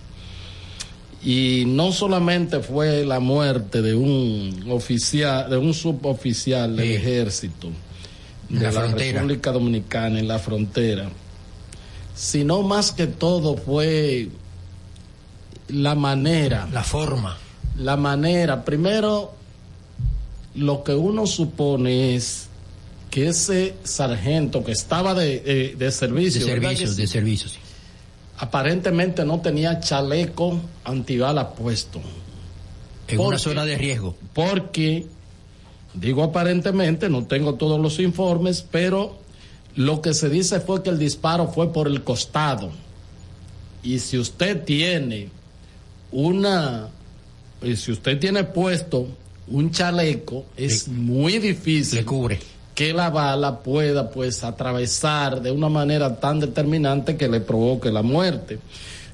[1.23, 6.93] Y no solamente fue la muerte de un oficial, de un suboficial del Sí.
[6.95, 7.69] ejército
[8.49, 8.87] de la.
[8.89, 11.09] República Dominicana en la frontera,
[12.15, 14.29] sino más que todo fue
[15.69, 16.69] la manera.
[16.73, 17.37] La forma.
[17.79, 18.65] La manera.
[18.65, 19.33] Primero,
[20.55, 22.49] lo que uno supone es
[23.11, 27.01] que ese sargento que estaba de, eh, de servicio, De ¿verdad servicios, que sí?
[27.03, 27.53] de servicios.
[27.53, 27.59] sí.
[28.39, 32.01] aparentemente no tenía chaleco antibala puesto.
[33.07, 34.17] En ¿Por una zona de riesgo.
[34.33, 35.07] Porque,
[35.95, 39.19] digo aparentemente, no tengo todos los informes, pero
[39.77, 42.71] lo que se dice fue que el disparo fue por el costado.
[43.83, 45.29] Y si usted tiene
[46.15, 46.89] una,
[47.61, 49.09] y si usted tiene puesto
[49.49, 52.07] un chaleco, es muy difícil
[52.75, 58.03] que la bala pueda pues atravesar de una manera tan determinante que le provoque la
[58.03, 58.59] muerte.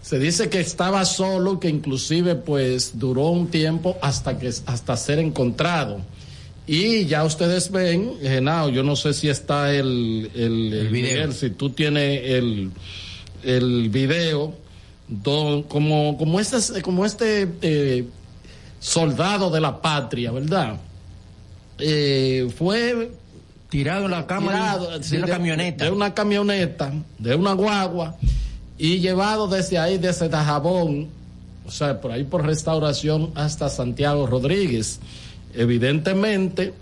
[0.02, 5.18] Se dice que estaba solo, que inclusive pues duró un tiempo hasta que hasta ser
[5.18, 6.00] encontrado.
[6.66, 11.12] Y ya ustedes ven, Genao, yo no sé si está el, el, el video.
[11.12, 12.70] Miguel, si tú tienes el,
[13.42, 14.54] el video,
[15.10, 18.06] do- como, como este, como este eh,
[18.78, 20.76] soldado de la patria, ¿verdad?
[21.78, 23.10] Eh, fue
[23.68, 25.84] tirado en la cama de- de una camioneta.
[25.84, 28.16] de una camioneta, de una guagua,
[28.78, 31.08] y llevado desde ahí, desde Dajabón,
[31.66, 34.98] o sea, por ahí por restauración hasta Santiago Rodríguez.
[35.54, 36.74] Evidentemente,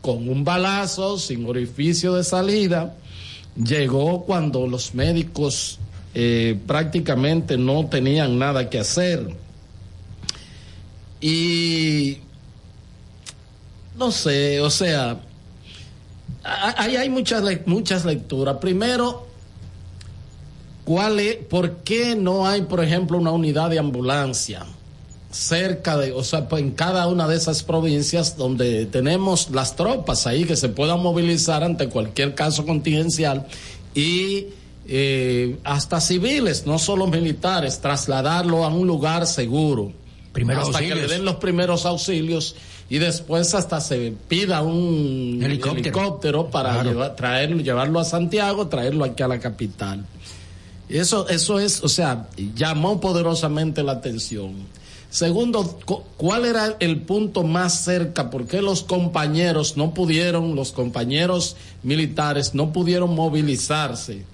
[0.00, 2.94] con un balazo, sin orificio de salida,
[3.56, 5.79] llegó cuando los médicos
[6.14, 9.34] eh, prácticamente no tenían nada que hacer.
[11.20, 12.18] Y
[13.96, 15.20] no sé, o sea,
[16.42, 18.56] ahí hay muchas, muchas lecturas.
[18.56, 19.26] Primero,
[20.84, 24.64] ¿cuál es, ¿por qué no hay, por ejemplo, una unidad de ambulancia
[25.30, 30.44] cerca de, o sea, en cada una de esas provincias donde tenemos las tropas ahí
[30.44, 33.46] que se puedan movilizar ante cualquier caso contingencial
[33.94, 34.46] y
[34.92, 39.92] eh, hasta civiles, no solo militares, trasladarlo a un lugar seguro.
[40.32, 42.56] Primeros hasta que le den los primeros auxilios
[42.88, 45.80] y después hasta se pida un Helicóptero.
[45.80, 46.90] helicóptero para Claro.
[46.90, 50.04] llevar- traerlo, llevarlo a Santiago, traerlo aquí a la capital.
[50.88, 54.54] Eso, eso es, o sea, llamó poderosamente la atención.
[55.08, 58.28] Segundo, cu- ¿cuál era el punto más cerca?
[58.30, 64.24] ¿Por qué los compañeros no pudieron, los compañeros militares no pudieron movilizarse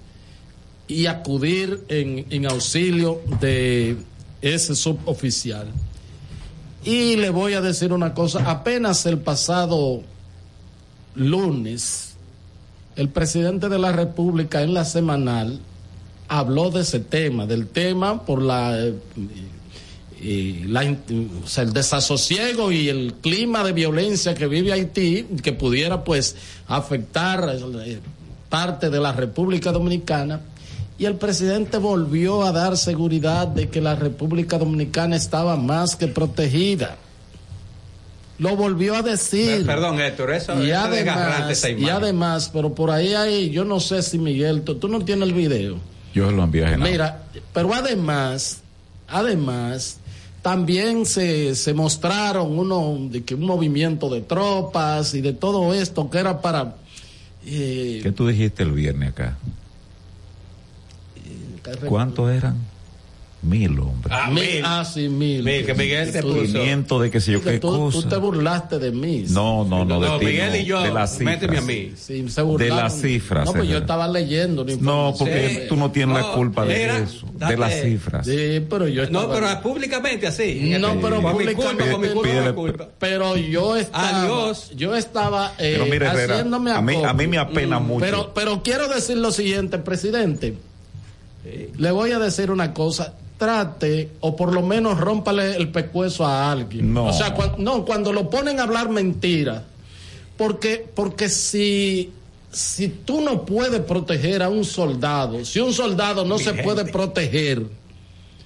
[0.87, 3.97] y acudir en, en auxilio de
[4.41, 5.67] ese suboficial?
[6.83, 10.03] Y le voy a decir una cosa, apenas el pasado
[11.15, 12.15] lunes,
[12.95, 15.59] el presidente de la República en la semanal
[16.27, 18.77] habló de ese tema, del tema por la,
[20.21, 26.35] eh, la el desasosiego y el clima de violencia que vive Haití, que pudiera pues
[26.67, 27.49] afectar
[27.85, 27.99] eh,
[28.49, 30.41] parte de la República Dominicana.
[30.99, 36.07] Y el presidente volvió a dar seguridad de que la República Dominicana estaba más que
[36.07, 36.97] protegida.
[38.39, 39.65] Lo volvió a decir.
[39.65, 41.95] Perdón, Héctor, eso, y eso además, esa y imagen.
[41.95, 45.33] además, pero por ahí hay, yo no sé si Miguel, tú, tú no tienes el
[45.33, 45.77] video.
[46.13, 46.77] Yo lo envié a.
[46.77, 48.61] Mira, pero además,
[49.07, 49.97] además,
[50.41, 56.09] también se, se mostraron uno, de que un movimiento de tropas y de todo esto
[56.09, 56.75] que era para...
[57.45, 59.37] eh, ¿Qué tú dijiste el viernes acá?
[61.87, 62.55] ¿Cuántos eran?
[63.43, 64.11] Mil hombres.
[64.19, 64.63] Ah, mil, mil.
[64.65, 65.43] ah, sí, mil.
[65.43, 66.53] Mil, que Miguel te Tú- puso.
[66.53, 68.09] 500 de que sé yo qué tú, tú cosa.
[68.09, 69.25] te burlaste de mí.
[69.29, 71.35] No, no, no, de No, ti, Miguel no, y yo, de las cifras.
[71.39, 71.93] méteme a mí.
[71.95, 72.75] Sí, se burlaron.
[72.77, 74.65] De las cifras, No, pues yo estaba leyendo.
[74.81, 78.25] No, porque tú no tienes la No, culpa de eso, date- de las cifras.
[78.25, 80.75] Sí, pero yo No, estaba- pero públicamente así.
[80.79, 82.89] No, pero públicamente mi culpa, Pídele- por mi culpa.
[82.97, 84.71] Pero yo estaba, Adiós.
[84.75, 88.03] yo estaba eh, Pero mire, Herrera, haciéndome a mí- a mí me apena mucho.
[88.03, 90.55] Pero, pero quiero decir lo siguiente, presidente.
[91.77, 93.13] Le voy a decir una cosa.
[93.37, 96.91] Trate, o por lo menos rómpale el pescuezo a alguien.
[96.93, 97.05] No.
[97.05, 99.63] O sea, cuan- no, cuando lo ponen a hablar mentira.
[100.37, 102.11] Porque, porque si,
[102.51, 107.63] si tú no puedes proteger a un soldado, si un soldado no se puede proteger,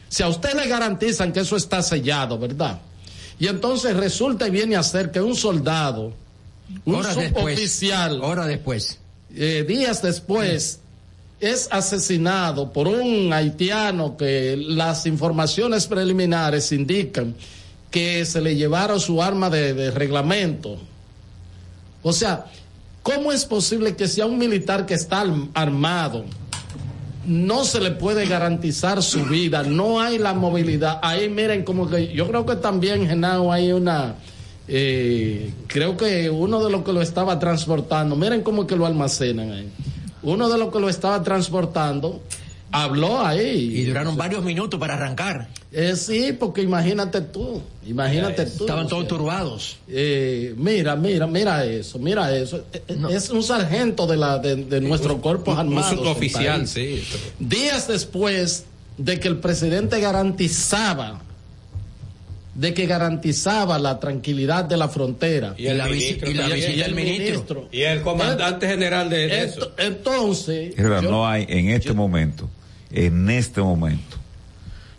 [0.10, 2.80] si a usted le garantizan que eso está sellado, ¿verdad?
[3.40, 6.12] Y entonces resulta y viene a ser que un soldado,
[6.86, 7.56] un Horas después.
[7.58, 9.00] suboficial, Hora después.
[9.34, 10.81] eh, días después,
[11.42, 17.36] es asesinado por un haitiano que las informaciones preliminares indican
[17.90, 20.78] que se le llevaron su arma de, reglamento.
[22.04, 22.46] O sea,
[23.04, 26.24] ¿cómo es posible que sea un militar que está arm- armado
[27.26, 31.00] no se le puede garantizar su vida, no hay la movilidad.
[31.04, 34.16] Ahí miren como que yo creo que también Genao hay una
[34.68, 39.52] eh, creo que uno de los que lo estaba transportando, miren cómo que lo almacenan
[39.52, 39.70] ahí.
[40.24, 42.22] Uno de los que lo estaba transportando
[42.74, 43.80] habló ahí.
[43.80, 45.50] Y duraron varios minutos para arrancar.
[45.74, 48.64] Eh, sí, porque imagínate tú, imagínate tú.
[48.66, 49.78] Estaban o todos sea, turbados.
[49.88, 52.64] eh, mira, mira, mira eso, mira eso.
[52.74, 55.96] Eh, Es un sargento de, la, de, de nuestro cuerpo Un- un armado.
[55.98, 57.04] suboficial, sí.
[57.40, 58.66] Días después
[58.98, 61.22] de que el presidente garantizaba
[62.62, 65.56] de que garantizaba la tranquilidad de la frontera.
[65.58, 67.68] Y el la ministro y la el ministro.
[67.72, 69.72] Y el comandante general de, eso.
[69.80, 72.48] Entonces, Es verdad, yo- no hay, en este momento,
[72.92, 74.16] en este momento,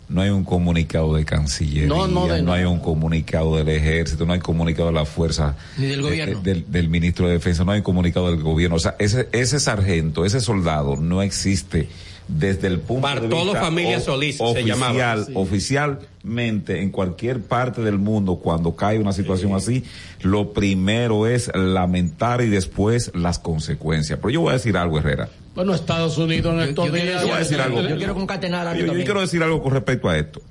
[0.09, 4.25] no hay un comunicado de Cancillería, No, no, no, de hay un comunicado del Ejército,
[4.25, 5.55] no hay comunicado de la Fuerza.
[5.77, 6.39] Ni del eh, gobierno.
[6.39, 8.75] eh, del, del Ministro de Defensa, no hay comunicado del gobierno.
[8.75, 11.87] O sea, ese, ese sargento, ese soldado no existe
[12.27, 15.23] desde el punto de Bartolo vista Familia o- Solís se oficial, llamaba.
[15.25, 15.31] Sí.
[15.35, 19.83] oficialmente en cualquier parte del mundo cuando cae una situación así,
[20.21, 24.19] lo primero es lamentar y después las consecuencias.
[24.19, 25.29] Pero yo voy a decir algo, Herrera.
[25.55, 27.05] bueno, Estados Unidos en estos yo días.
[27.05, 27.81] quiero- yo voy a decir algo.
[27.81, 30.41] Yo quiero concatenar algo Yo, yo quiero decir algo con respecto a esto.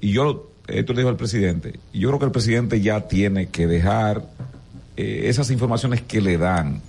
[0.00, 3.66] Y yo, esto le dijo al presidente, yo creo que el presidente ya tiene que
[3.66, 4.24] dejar
[4.96, 6.80] eh, esas informaciones que le dan,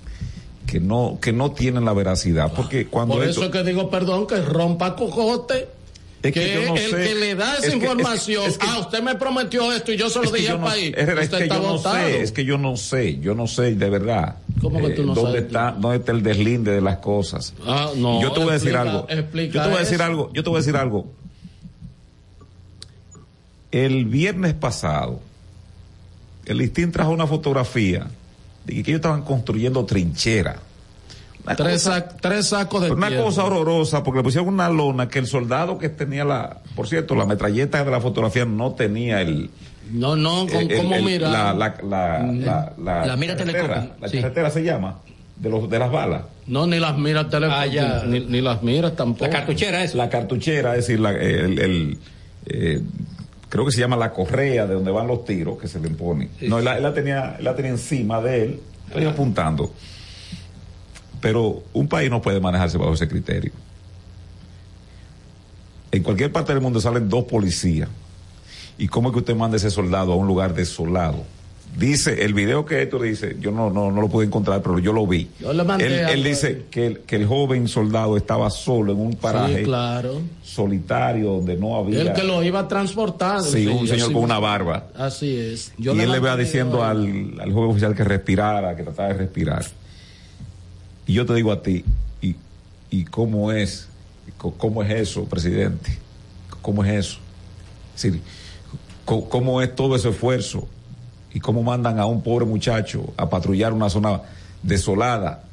[0.71, 3.89] que no, que no tienen la veracidad, porque cuando Por esto- eso es que digo,
[3.89, 5.67] perdón, que rompa cojote.
[6.23, 6.97] Es que, que yo no el sé.
[7.09, 9.97] que le da esa Es que- información, es que- ah, usted me prometió esto y
[9.97, 10.93] yo se lo dije al no- país.
[10.95, 13.75] Es usted que está yo no sé, es que yo no sé, yo no sé
[13.75, 14.35] de verdad.
[14.61, 15.45] ¿Cómo que tú no dónde sabes?
[15.47, 17.53] está, dónde está el deslinde de las cosas.
[17.65, 19.07] Ah, no, yo te voy a decir algo.
[19.09, 19.15] Yo
[19.51, 20.03] te voy a decir eso.
[20.05, 20.31] algo.
[20.33, 21.07] Yo te voy a decir algo.
[23.71, 25.19] El viernes pasado,
[26.45, 28.07] el listín trajo una fotografía
[28.65, 30.57] de que ellos estaban construyendo trinchera.
[31.43, 33.23] Una Tres, cosa- sac- tres sacos de una tierra.
[33.23, 37.15] cosa horrorosa porque le pusieron una lona que el soldado que tenía la, por cierto,
[37.15, 39.49] la metralleta de la fotografía no tenía el,
[39.91, 41.29] No, no, con, el- ¿cómo el- mira?
[41.29, 44.17] La, la, la, la, la, La mira carretera, La sí.
[44.21, 44.99] carretera se llama,
[45.37, 46.21] de, los, de las balas.
[46.45, 49.25] No, ni las mira teléfono, Ah, ni, ni las mira tampoco.
[49.25, 49.95] La cartuchera es.
[49.95, 51.97] La cartuchera, es decir, la- el, el,
[52.45, 52.81] eh,
[53.51, 56.29] creo que se llama la correa de donde van los tiros que se le pone.
[56.39, 59.73] No, él la, él la tenía, él la tenía encima de él, estoy apuntando.
[61.19, 63.51] Pero un país no puede manejarse bajo ese criterio.
[65.91, 67.89] En cualquier parte del mundo salen dos policías.
[68.77, 71.25] ¿Y cómo es que usted manda ese soldado a un lugar desolado?
[71.77, 74.91] Dice, el video que Héctor dice, yo no, no, no lo pude encontrar, pero yo
[74.91, 75.29] lo vi.
[75.39, 78.99] Yo le mandé él, él dice que el, que el joven soldado estaba solo en
[78.99, 80.21] un paraje Sí, claro.
[80.43, 82.01] solitario donde no había.
[82.01, 83.41] El que lo iba a transportar.
[83.41, 84.87] Sí, un señor con una barba.
[84.97, 85.71] Así es.
[85.77, 89.65] y él le va diciendo al, al joven oficial que respirara, que tratara de respirar.
[91.07, 91.85] Y yo te digo a ti,
[92.21, 92.35] ¿y,
[92.89, 93.87] y cómo es?
[94.37, 95.97] ¿Cómo es eso, presidente?
[96.61, 97.17] ¿Cómo es eso?
[97.95, 98.21] Es decir,
[99.05, 100.67] ¿cómo es todo ese esfuerzo?
[101.33, 104.21] ¿Y cómo mandan a un pobre muchacho a patrullar una zona
[104.63, 105.43] desolada?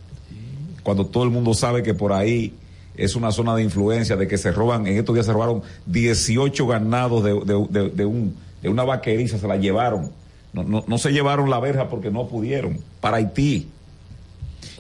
[0.83, 2.55] Cuando todo el mundo sabe que por ahí
[2.97, 6.67] es una zona de influencia, de que se roban, en estos días se robaron 18
[6.67, 8.35] ganados de, de- de- de un,
[8.65, 10.11] una vaqueriza, se la llevaron.
[10.53, 12.79] No, no, no se llevaron la verja porque no pudieron.
[13.01, 13.69] Para Haití.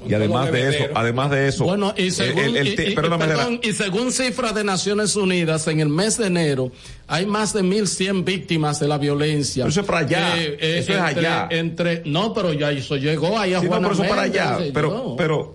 [0.06, 2.90] Y además de eso, además de eso, Bueno, y el- según, el- el y- te-
[2.90, 6.70] y- perdóname, perdón, y según cifras de Naciones Unidas, en el mes de enero
[7.08, 9.64] hay más de 1.100 víctimas de la violencia.
[9.64, 11.48] Pero eso es para allá, eso es allá.
[11.50, 14.58] Entre, no, pero ya eso llegó ahí a Sí, no, pero eso para allá.
[14.72, 15.54] Pero, pero,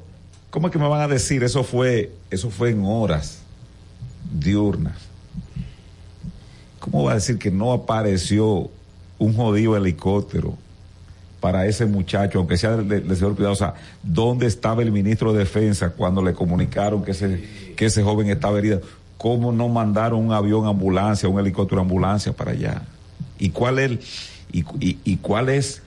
[0.49, 1.43] ¿cómo es que me van a decir?
[1.43, 3.39] Eso fue, eso fue en horas
[4.33, 4.97] diurnas.
[6.79, 8.69] ¿Cómo va a decir que no apareció
[9.17, 10.57] un jodido helicóptero
[11.43, 13.51] para ese muchacho, aunque sea del, señor Cuidado?
[13.51, 17.43] O sea, ¿dónde estaba el ministro de Defensa cuando le comunicaron que ese,
[17.75, 18.79] que ese joven estaba herido?
[19.17, 22.83] ¿Cómo no mandaron un avión ambulancia, un helicóptero ambulancia para allá?
[23.39, 23.91] ¿Y cuál es,
[24.53, 25.81] y, y- cuál es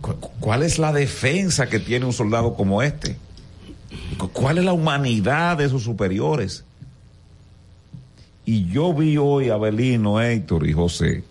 [0.00, 3.16] ¿Cu- cu- ¿Cuál es la defensa que tiene un soldado como este?
[4.16, 6.64] Cu- ¿Cuál es la humanidad de sus superiores?
[8.46, 11.24] Y yo vi hoy a Belino, Héctor y José,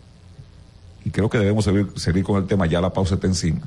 [1.10, 3.61] y creo que debemos seguir, seguir con el tema, ya la pausa está encima.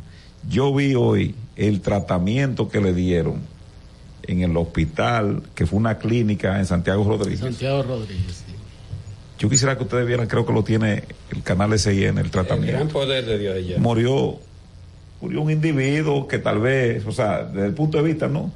[0.48, 3.40] Yo vi hoy el tratamiento que le dieron
[4.22, 7.40] en el hospital, que fue una clínica en Santiago Rodríguez.
[7.40, 8.44] Santiago Rodríguez.
[8.46, 8.52] sí.
[9.40, 11.02] Yo quisiera que ustedes vieran, creo que lo tiene
[11.32, 13.78] el canal SIN, el El tratamiento gran poder de Dios ella.
[13.78, 14.38] murió,
[15.20, 18.52] murió un individuo que tal vez, o sea, desde el punto de vista, ¿no?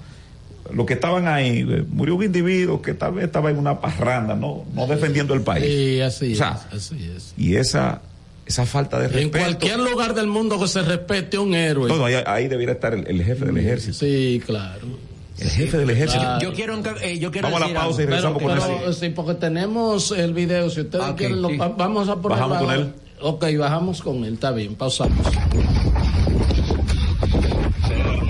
[0.73, 4.37] Los que estaban ahí, eh, murió un individuo que tal vez estaba en una parranda,
[4.37, 4.65] ¿no?
[4.75, 5.65] No defendiendo el país.
[5.65, 7.35] Sí, así O sea, es, así es.
[7.37, 8.03] Y esa,
[8.47, 9.39] esa falta de En respeto.
[9.39, 11.89] cualquier lugar del mundo que se respete a un héroe.
[11.89, 13.95] No, no, ahí, ahí debiera estar el, el jefe del ejército.
[13.95, 14.87] Sí, claro.
[15.39, 16.23] El jefe del ejército.
[16.23, 16.41] Claro.
[16.41, 18.39] Yo quiero, eh, yo quiero Vamos a la decir pausa y algo.
[18.39, 20.71] regresamos con Pero, sí, porque tenemos el video.
[20.71, 21.57] Si ustedes Ah, ok, quieren, lo sí.
[21.59, 22.49] pa- vamos a ponerlo.
[22.49, 22.93] Bajamos con él.
[23.21, 24.35] Ok, bajamos con él.
[24.35, 25.27] Está bien, pausamos.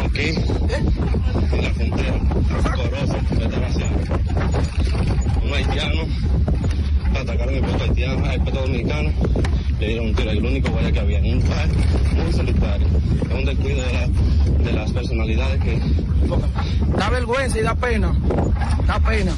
[0.06, 0.28] aquí
[1.52, 2.20] en la frontera
[2.74, 3.90] Corozo, esta nación.
[5.44, 6.02] Un haitiano
[7.14, 9.10] atacaron el puerto haitiano, el puerto dominicano,
[9.80, 11.68] le dieron un tiro, el único guardia que había, un lugar
[12.14, 12.86] muy solitario,
[13.28, 14.08] es un descuido de, la-
[14.64, 15.80] de las personalidades que
[16.96, 18.12] Da vergüenza y da pena.
[18.86, 19.32] Da pena.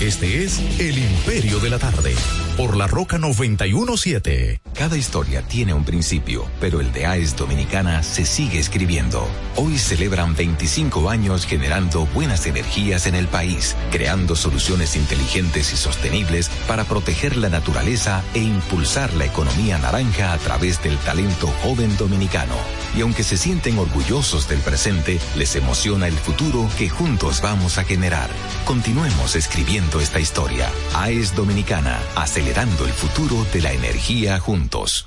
[0.00, 2.14] Este es El Imperio de la Tarde,
[2.56, 4.60] por la Roca 917.
[4.74, 9.28] Cada historia tiene un principio, pero el de AES Dominicana se sigue escribiendo.
[9.56, 16.48] Hoy celebran 25 años generando buenas energías en el país, creando soluciones inteligentes y sostenibles
[16.66, 22.54] para proteger la naturaleza e impulsar la economía naranja a través del talento joven dominicano.
[22.96, 27.84] Y aunque se sienten orgullosos del presente, les emociona el futuro que juntos vamos a
[27.84, 28.30] generar.
[28.64, 30.70] Continuemos escribiendo esta historia.
[30.94, 35.06] AES Dominicana, acelerando el futuro de la energía juntos.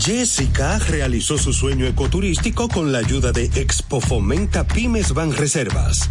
[0.00, 6.10] Jessica realizó su sueño ecoturístico con la ayuda de Expo Fomenta Pymes Ban Reservas.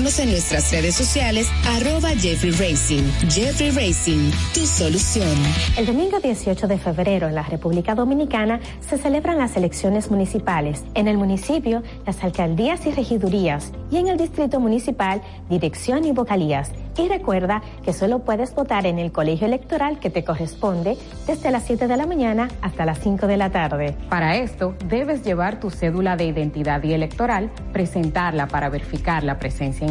[0.01, 3.03] en nuestras redes sociales, arroba Jeffrey Racing.
[3.29, 5.29] Jeffrey Racing, tu solución.
[5.77, 10.83] El domingo 18 de febrero en la República Dominicana se celebran las elecciones municipales.
[10.95, 16.71] En el municipio, las alcaldías y regidurías y en el distrito municipal, dirección y vocalías.
[16.97, 21.63] Y recuerda que solo puedes votar en el colegio electoral que te corresponde desde las
[21.63, 23.95] 7 de la mañana hasta las 5 de la tarde.
[24.09, 29.87] Para esto, debes llevar tu cédula de identidad y electoral, presentarla para verificar la presencia
[29.87, 29.90] en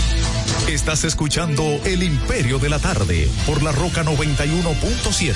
[0.67, 5.33] Estás escuchando El Imperio de la Tarde por la Roca 91.7.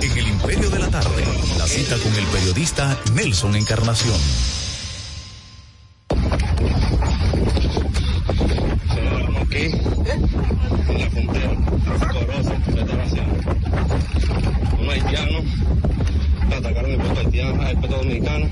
[0.00, 1.24] En El Imperio de la Tarde,
[1.58, 4.18] la cita con el periodista Nelson Encarnación.
[9.40, 9.72] Aquí,
[10.88, 11.50] en la frontera.
[14.78, 15.44] Unos haitianos
[16.56, 18.46] atacaron el puerto haitiano, el puerto dominicano,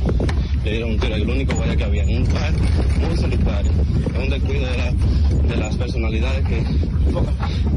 [0.71, 2.53] le un tiro y el único guardia que había un par
[3.07, 3.71] muy solitario.
[4.15, 4.93] Es un descuido de, la-
[5.49, 6.65] de las personalidades que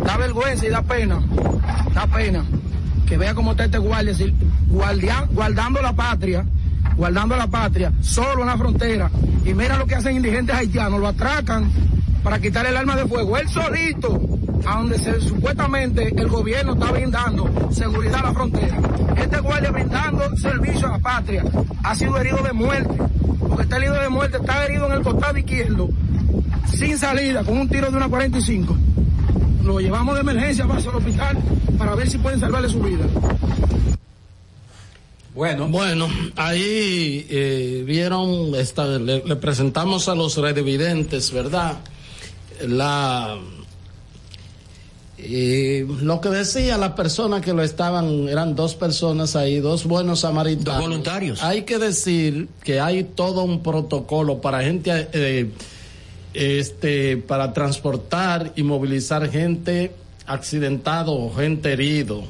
[0.06, 1.22] Da vergüenza y da pena,
[1.94, 2.44] da pena
[3.08, 4.14] que vea cómo está este guardia,
[4.68, 6.46] guardia- guardando la patria,
[6.98, 9.10] guardando la patria, solo en la frontera.
[9.46, 11.72] Y mira lo que hacen indigentes haitianos, lo atracan
[12.24, 13.38] para quitarle el arma de fuego.
[13.38, 14.20] Él solito,
[14.66, 18.78] a donde se- supuestamente el gobierno está brindando seguridad a la frontera.
[19.18, 21.44] Este guardia brindando servicio a la patria
[21.84, 22.96] ha sido herido de muerte,
[23.48, 25.90] porque está herido de muerte, está herido en el costado izquierdo,
[26.74, 28.78] sin salida, con un tiro de una 45
[29.64, 31.38] lo llevamos de emergencia hacia el hospital
[31.78, 33.06] para ver si pueden salvarle su vida.
[35.34, 41.78] Bueno, bueno, ahí eh, vieron, esta, le, le presentamos a los revidentes, ¿verdad?
[42.68, 43.38] La
[45.24, 50.22] eh, lo que decía la persona que lo estaban, eran dos personas ahí, dos buenos
[50.22, 50.80] samaritanos.
[50.80, 51.44] Dos voluntarios.
[51.44, 55.52] Hay que decir que hay todo un protocolo para gente, eh,
[56.34, 59.92] este, para transportar y movilizar gente
[60.26, 62.24] accidentado o gente herido.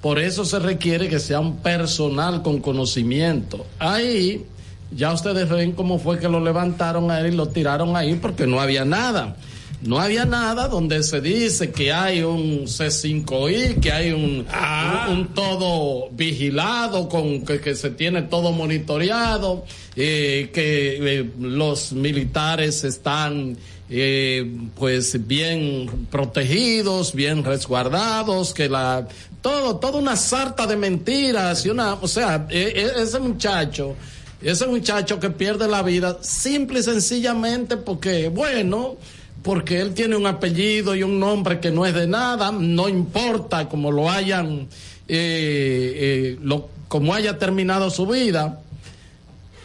[0.00, 3.64] Por eso se requiere que sea un personal con conocimiento.
[3.78, 4.44] Ahí,
[4.90, 8.46] ya ustedes ven cómo fue que lo levantaron a él y lo tiraron ahí porque
[8.46, 9.36] no había nada.
[9.84, 15.34] No había nada donde se dice que hay un C5I, que hay un, un, un
[15.34, 23.58] todo vigilado, con que, que se tiene todo monitoreado, eh, que eh, los militares están
[23.90, 29.06] eh, pues bien protegidos, bien resguardados, que la
[29.42, 33.94] todo, toda una sarta de mentiras y una, o sea, e- e- ese muchacho,
[34.40, 38.96] ese muchacho que pierde la vida simple y sencillamente porque, bueno,
[39.44, 43.68] porque él tiene un apellido y un nombre que no es de nada, no importa
[43.68, 44.66] como lo hayan,
[45.06, 48.62] eh, eh, haya terminado su vida,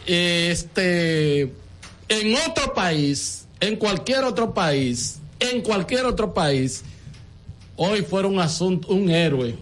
[0.06, 1.50] este,
[2.10, 6.84] en otro país, en cualquier otro país, en cualquier otro país,
[7.76, 9.54] hoy fuera un asunto, un héroe,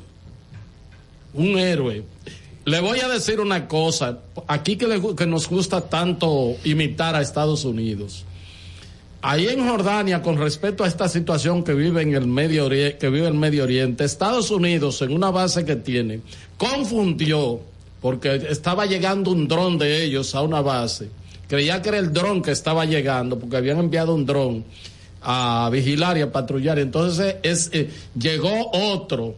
[1.32, 2.02] un héroe.
[2.64, 4.18] Le voy a decir una cosa,
[4.48, 8.24] aquí que, le que nos gusta tanto imitar a Estados Unidos.
[9.20, 13.10] Ahí en Jordania, con respecto a esta situación que vive en el Medio Oriente, que
[13.10, 16.20] vive el Medio Oriente, Estados Unidos, en una base que tiene,
[16.56, 17.60] confundió,
[18.00, 21.08] porque estaba llegando un dron de ellos a una base.
[21.48, 24.64] Creía que era el dron que estaba llegando, porque habían enviado un dron
[25.20, 26.78] a vigilar y a patrullar.
[26.78, 29.34] Entonces es, eh, llegó otro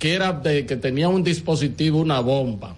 [0.00, 2.74] que era de, que tenía un dispositivo, una bomba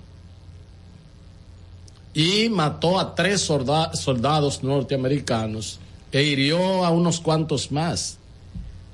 [2.13, 5.79] y mató a tres solda- soldados norteamericanos
[6.13, 8.19] e hirió a unos cuantos más.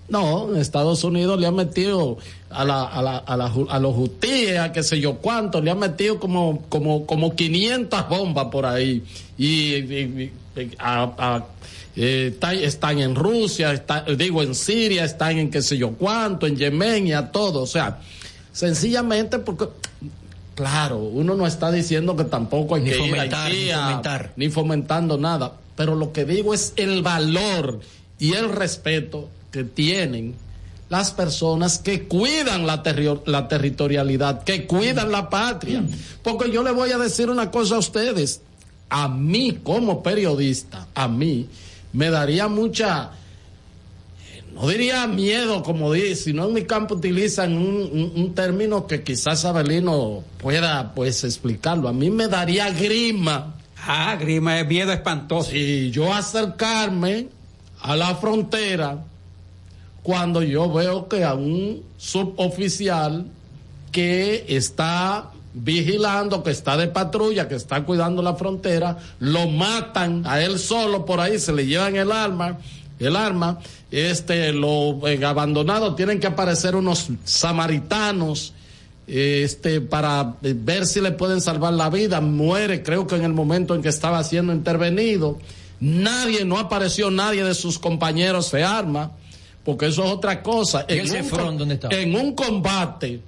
[0.09, 2.16] No, Estados Unidos le han metido
[2.49, 5.70] a, la, a, la, a, la a los hutíes, a qué sé yo cuánto, le
[5.70, 9.05] han metido como, como, como 500 bombas por ahí.
[9.36, 11.45] Y, y- y- a- a-
[11.95, 16.47] eh, está- están en Rusia, está- digo en Siria, están en qué sé yo cuánto,
[16.47, 17.61] en Yemen y a todo.
[17.62, 17.99] O sea,
[18.53, 19.66] sencillamente porque
[20.55, 23.70] Claro, uno no está diciendo que tampoco hay Ni que ir a fomentar, Haití ni
[23.73, 24.32] fomentar.
[24.35, 27.78] ni fomentando nada, pero lo que digo es el valor
[28.18, 30.34] y el respeto que tienen
[30.90, 32.82] las personas que cuidan la,
[33.48, 35.84] territorialidad, que cuidan la patria.
[36.22, 38.40] Porque yo le voy a decir una cosa a ustedes,
[38.90, 41.46] a mí como periodista, a mí
[41.92, 43.12] me daría mucha
[44.55, 49.05] no diría miedo, como dice, sino en mi campo utilizan un, un- un término que
[49.05, 51.86] quizás Abelino pueda pues explicarlo.
[51.88, 53.55] A mí me daría grima.
[53.90, 55.56] Ah, grima es miedo espantoso.
[55.56, 57.28] Y yo acercarme
[57.81, 59.02] a la frontera
[60.02, 63.24] cuando yo veo que a un suboficial
[63.90, 70.43] que está vigilando, que está de patrulla, que está cuidando la frontera, lo matan a
[70.43, 72.59] él solo por ahí, se le llevan el arma,
[72.98, 73.59] el arma,
[73.90, 78.52] este, lo eh, abandonado, tienen que aparecer unos samaritanos
[79.09, 82.20] este, para ver si le pueden salvar la vida.
[82.20, 85.39] Muere, creo que en el momento en que estaba siendo intervenido.
[85.80, 89.12] Nadie, no apareció nadie de sus compañeros de arma,
[89.64, 90.85] porque eso es otra cosa.
[90.89, 91.89] ¿Y ese un, front dónde está?
[91.90, 93.20] en un combate,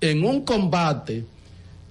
[0.00, 1.24] en un combate,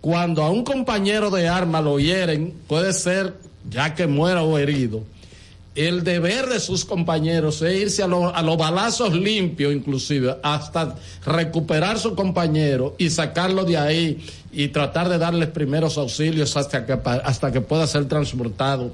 [0.01, 3.35] cuando a un compañero de arma lo hieren, puede ser
[3.69, 5.03] ya que muera o herido.
[5.75, 10.95] El deber de sus compañeros es irse a, a los balazos limpios, inclusive, hasta
[11.25, 16.93] recuperar su compañero y sacarlo de ahí y tratar de darles primeros auxilios hasta que,
[17.03, 18.93] hasta que pueda ser transportado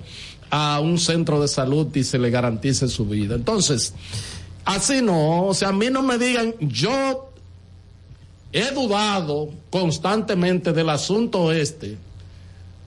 [0.50, 3.36] a un centro de salud y se le garantice su vida.
[3.36, 3.94] Entonces,
[4.66, 7.32] así no, o sea, a mí no me digan, yo
[8.52, 11.98] he dudado constantemente del asunto este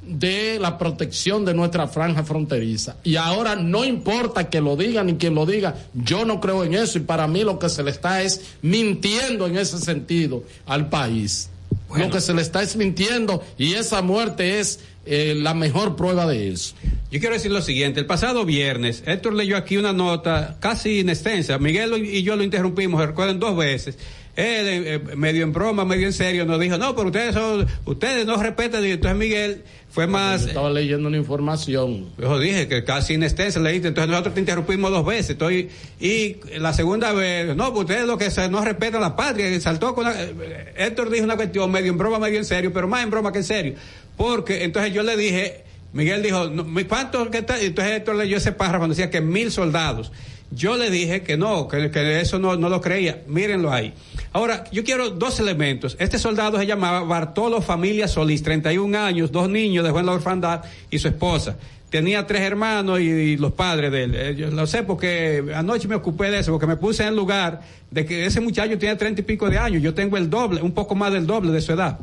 [0.06, 2.96] de la protección de nuestra franja fronteriza.
[3.04, 6.74] Y ahora no importa que lo digan ni quien lo diga, yo no creo en
[6.74, 10.88] eso y para mí lo que se le está es mintiendo en ese sentido al
[10.88, 11.50] país.
[11.94, 16.26] Lo que se le está es mintiendo y esa muerte es eh, la mejor prueba
[16.26, 16.74] de eso.
[17.10, 21.58] Yo quiero decir lo siguiente, el pasado viernes Héctor leyó aquí una nota casi inextensa,
[21.58, 23.96] Miguel y yo lo interrumpimos, recuerden dos veces.
[24.36, 27.66] Él, eh, eh, medio en broma, medio en serio, nos dijo, no, pero ustedes son,
[27.84, 30.42] ustedes no respetan, y entonces Miguel fue más...
[30.42, 32.10] Yo estaba leyendo una información.
[32.18, 35.30] Yo dije que casi inextensa leíste, entonces nosotros te interrumpimos dos veces.
[35.30, 35.68] Estoy,
[36.00, 39.60] y la segunda vez, no, pues ustedes lo que se, no respetan la patria, y
[39.60, 42.88] saltó con una- eh, Héctor dijo una cuestión medio en broma, medio en serio, pero
[42.88, 43.74] más en broma que en serio.
[44.16, 45.62] Porque entonces yo le dije,
[45.92, 47.60] Miguel dijo, no, ¿cuántos que está?
[47.60, 50.10] Entonces Héctor leyó ese párrafo decía que mil soldados.
[50.54, 53.22] Yo le dije que no, que, eso no, no lo creía.
[53.26, 53.92] Mírenlo ahí.
[54.32, 55.96] Ahora, yo quiero dos elementos.
[55.98, 60.64] Este soldado se llamaba Bartolo Familia Solís, 31 años, dos niños, dejó en la orfandad
[60.90, 61.56] y su esposa.
[61.90, 64.14] Tenía tres hermanos y, y los padres de él.
[64.14, 67.16] Eh, Yo lo sé porque anoche me ocupé de eso, porque me puse en el
[67.16, 67.60] lugar
[67.90, 69.82] de que ese muchacho tiene treinta y pico de años.
[69.82, 71.98] Yo tengo el doble, un poco más del doble de su edad.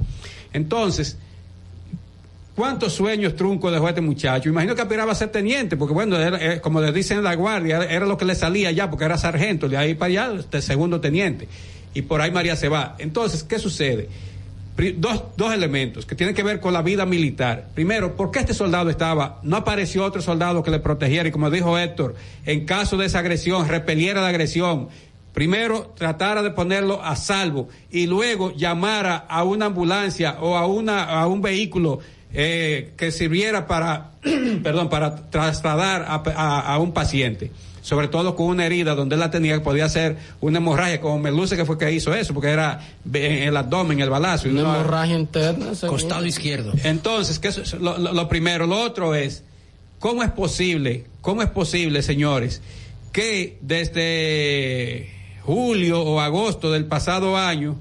[0.53, 1.17] Entonces,
[2.61, 4.47] ¿Cuántos sueños truncos dejó este muchacho?
[4.47, 7.33] Imagino que aspiraba a ser teniente, porque bueno, era, eh, como le dicen en la
[7.33, 10.61] guardia, era, lo que le salía ya, porque era sargento, de ahí para allá, este
[10.61, 11.47] segundo teniente.
[11.95, 12.95] Y por ahí María se va.
[12.99, 14.09] Entonces, ¿qué sucede?
[14.95, 17.69] Dos, dos elementos que tienen que ver con la vida militar.
[17.73, 19.39] Primero, ¿por qué este soldado estaba?
[19.41, 22.13] No apareció otro soldado que le protegiera y como dijo Héctor,
[22.45, 24.89] en caso de esa agresión, repeliera la agresión.
[25.33, 31.05] Primero, tratara de ponerlo a salvo y luego llamara a una ambulancia o a, una,
[31.05, 32.01] a un vehículo
[32.33, 34.11] eh, que sirviera para,
[34.63, 37.51] perdón, para trasladar a, a- a un paciente.
[37.81, 41.17] Sobre todo con una herida donde él la tenía, que podía ser una hemorragia, como
[41.17, 42.79] me luce que fue que hizo eso, porque era
[43.11, 44.49] en el abdomen, el balazo.
[44.49, 45.73] Una no- hemorragia interna.
[45.73, 46.73] según- Costado izquierdo.
[46.83, 48.67] entonces, ¿qué es lo, lo- lo primero?
[48.67, 49.43] Lo otro es,
[49.97, 52.61] ¿cómo es posible, cómo es posible, señores,
[53.11, 55.09] que desde
[55.43, 57.77] julio o agosto del pasado año,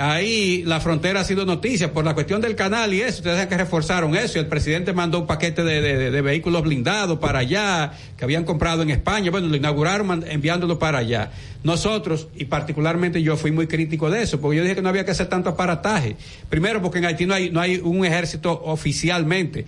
[0.00, 3.48] ahí la frontera ha sido noticia por la cuestión del canal y eso, ustedes saben
[3.50, 7.92] que reforzaron eso, el presidente mandó un paquete de, de- de- vehículos blindados para allá,
[8.16, 11.30] que habían comprado en España, bueno, lo inauguraron enviándolo para allá.
[11.62, 15.04] Nosotros, y particularmente yo fui muy crítico de eso, porque yo dije que no había
[15.04, 16.16] que hacer tanto aparataje.
[16.48, 19.66] Primero, porque en Haití no hay, no hay un ejército oficialmente.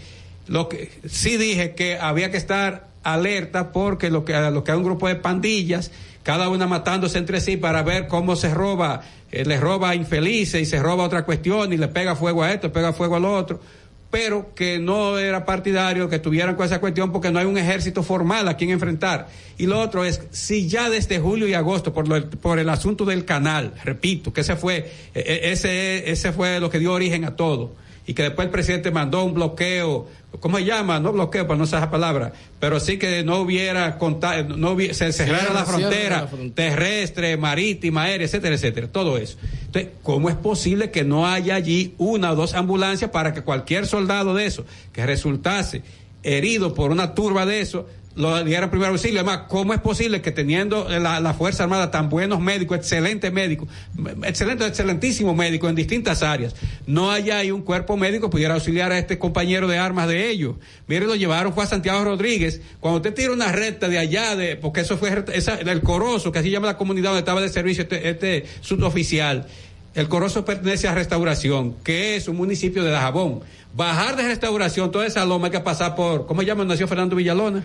[0.49, 4.79] Lo que sí dije que había que estar alerta porque lo que, lo que hay
[4.79, 5.91] un grupo de pandillas,
[6.23, 9.03] cada una matándose entre sí para ver cómo se roba,
[9.33, 12.73] eh, le roba infelices y se roba otra cuestión y le pega fuego a esto,
[12.73, 13.61] pega fuego al otro
[14.11, 18.03] pero que no era partidario que estuvieran con esa cuestión porque no hay un ejército
[18.03, 19.29] formal a quien enfrentar.
[19.57, 23.07] Y lo otro es, si ya desde julio y agosto, por, lo- por el asunto
[23.07, 27.25] del canal, repito, que ese fue, eh, eh, ese, ese fue lo que dio origen
[27.25, 27.73] a todo,
[28.07, 30.07] y que después el presidente mandó un bloqueo,
[30.41, 30.99] ¿cómo se llama?
[31.01, 34.93] No bloqueo, para no usar esa palabra, pero sí que no hubiera conta- no hubi-
[34.93, 36.71] se cerrara la frontera, la frontera.
[36.71, 39.37] terrestre, marítima, aérea, etcétera, etcétera, todo eso.
[39.67, 43.87] Entonces, ¿cómo es posible que no haya allí una o dos ambulancias para que cualquier
[43.87, 45.83] soldado de eso que resultase
[46.23, 49.21] herido por una turba de eso lo diera primer auxilio?
[49.21, 53.69] Además, ¿cómo es posible que teniendo la, la Fuerza Armada tan buenos médicos, excelentes médicos,
[54.25, 56.55] excelentes, excelentísimos médicos en distintas áreas,
[56.87, 60.29] no haya ahí un cuerpo médico que pudiera auxiliar a este compañero de armas de
[60.29, 60.57] ellos?
[60.87, 62.61] Mire, lo llevaron, fue a Santiago Rodríguez.
[62.81, 66.39] Cuando usted tira una recta de allá, de, porque eso fue esa, el Corozo, que
[66.39, 69.47] así llama la comunidad donde estaba de servicio este, este suboficial.
[69.95, 73.41] El Corozo pertenece a Restauración, que es un municipio de Dajabón.
[73.75, 76.65] Bajar de Restauración, toda esa loma hay que pasar por, ¿cómo se llama?
[76.65, 77.63] Nació Fernando Villalona.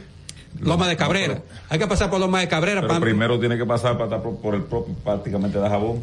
[0.60, 1.42] Loma de Cabrera.
[1.70, 2.82] Hay que pasar por Loma de Cabrera.
[2.82, 6.02] Pero para- primero tiene que pasar para, por, el propio, prácticamente de jabón.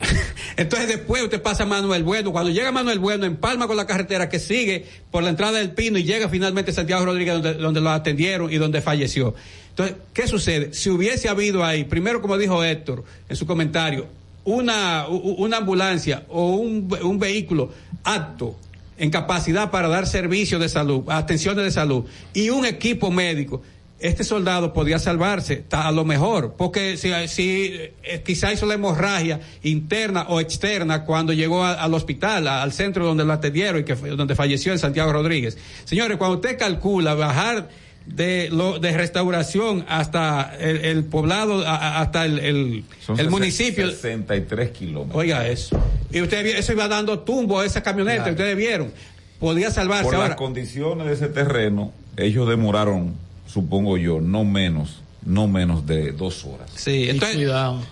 [0.56, 2.32] Entonces después usted pasa a Manuel Bueno.
[2.32, 5.98] Cuando llega Manuel Bueno, empalma con la carretera que sigue por la entrada del Pino
[5.98, 9.34] y llega finalmente a Santiago Rodríguez donde, donde lo atendieron y donde falleció.
[9.70, 10.72] Entonces, ¿qué sucede?
[10.72, 14.06] Si hubiese habido ahí, primero como dijo Héctor en su comentario,
[14.44, 17.70] una, una ambulancia o un, un vehículo
[18.04, 18.56] apto
[18.98, 23.62] en capacidad para dar servicios de salud, atenciones de salud y un equipo médico,
[23.98, 29.40] este soldado podía salvarse a lo mejor, porque si, si eh, quizá hizo la hemorragia
[29.62, 33.84] interna o externa cuando llegó a- al hospital, a- al centro donde lo atendieron y
[33.84, 35.56] que donde falleció en Santiago Rodríguez.
[35.84, 37.68] Señores, cuando usted calcula bajar
[38.04, 43.90] de lo de restauración hasta el, el poblado, a- hasta el, el, Son el municipio.
[43.90, 45.16] 63 kilómetros.
[45.18, 45.76] Oiga eso.
[46.12, 48.32] Y usted eso iba dando tumbo a esa camioneta, Claro.
[48.32, 48.92] ustedes vieron.
[49.40, 50.28] Podía salvarse Por ahora.
[50.28, 53.14] las condiciones de ese terreno, ellos demoraron,
[53.46, 56.70] supongo yo, no menos, no menos de dos horas.
[56.74, 57.38] Sí, entonces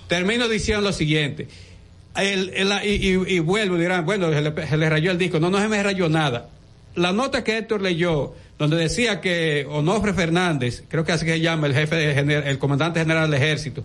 [0.08, 1.48] termino diciendo lo siguiente.
[2.16, 5.40] El- el- y, y- y vuelvo, dirán, bueno, se le, se le rayó el disco.
[5.40, 6.48] No, no se me rayó nada.
[6.94, 11.40] La nota que Héctor leyó, donde decía que Onofre Fernández, creo que así que se
[11.40, 13.84] llama el jefe, de gener- el comandante general del ejército,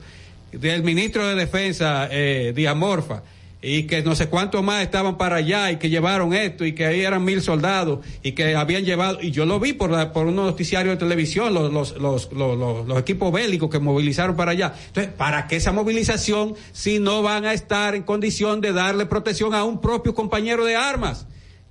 [0.52, 3.24] del ministro de defensa, eh, Díaz Morfa,
[3.62, 6.86] y que no sé cuántos más estaban para allá y que llevaron esto y que
[6.86, 10.28] ahí eran mil soldados y que habían llevado, y yo lo vi por, la, por
[10.28, 14.74] unos noticiarios de televisión, los, los, los, los, equipos bélicos que movilizaron para allá.
[14.88, 19.54] Entonces, ¿para qué esa movilización si no van a estar en condición de darle protección
[19.54, 21.28] a un propio compañero de armas?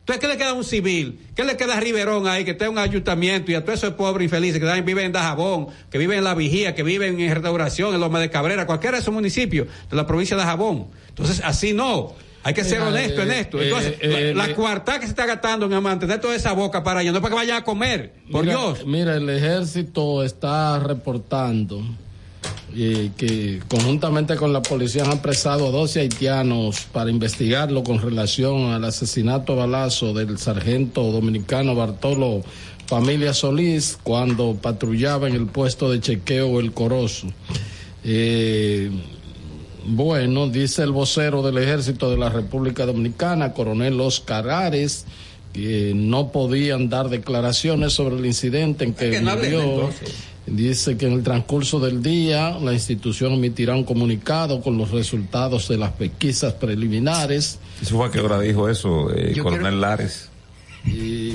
[0.08, 1.20] Entonces, ¿qué le queda a un civil?
[1.36, 4.24] ¿Qué le queda a Riverón ahí, que en un ayuntamiento y a todos esos pobres
[4.24, 8.00] infelices que viven en Dajabón, que viven en La Vigía, que viven en Restauración, en
[8.00, 10.86] Loma de Cabrera, cualquiera de esos municipios de la provincia de Dajabón?
[11.10, 12.14] Entonces, así no.
[12.42, 13.60] Hay que ser Mira, honesto en eh, esto.
[13.60, 16.54] eh, Entonces, eh, la, la eh, cuarta que se está gastando en mantener toda esa
[16.54, 18.86] boca para allá, no es para que vayan a comer, por mira, Dios.
[18.86, 21.82] Mira, el ejército está reportando
[22.76, 28.72] eh, que conjuntamente con la policía han apresado a 12 haitianos para investigarlo con relación
[28.72, 32.42] al asesinato a balazo del sargento dominicano Bartolo
[32.86, 37.28] Familia Solís cuando patrullaba en el puesto de chequeo El Corozo.
[38.04, 38.90] Eh,
[39.86, 45.06] bueno, dice el vocero del ejército de la República Dominicana, coronel Oscar Ares,
[45.54, 49.90] que no podían dar declaraciones sobre el incidente en que, que no vivió.
[50.50, 55.68] Dice que en el transcurso del día la institución emitirá un comunicado con los resultados
[55.68, 57.58] de las pesquisas preliminares.
[57.82, 60.28] ¿Eso fue a qué hora dijo eso, eh, coronel creo- Lares?
[60.86, 61.32] Y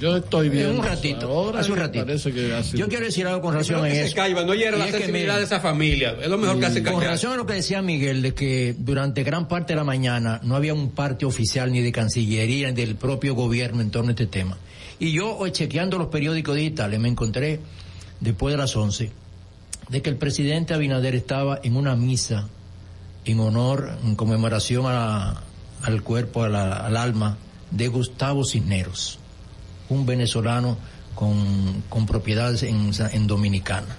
[0.00, 0.80] yo estoy En viendo.
[0.80, 2.06] un ratito, ahora hace un ratito.
[2.06, 2.16] que
[2.74, 4.14] Yo quiero decir algo con relación a que se eso.
[4.46, 6.16] no Y la es sensibilidad me- de esa familia.
[6.22, 7.02] Es lo mejor que hace Con callar.
[7.02, 10.56] relación a lo que decía Miguel, de que durante gran parte de la mañana no
[10.56, 14.26] había un parte oficial ni de Cancillería ni del propio gobierno en torno a este
[14.26, 14.56] tema.
[15.00, 17.58] Y yo, chequeando los periódicos digitales, me encontré,
[18.20, 19.10] después de las 11,
[19.88, 22.48] de que el presidente Abinader estaba en una misa
[23.24, 25.42] en honor, en conmemoración a-
[25.82, 27.38] al cuerpo, al alma
[27.70, 29.18] de Gustavo Cisneros,
[29.88, 30.76] un venezolano
[31.14, 33.96] con, con propiedades en, en Dominicana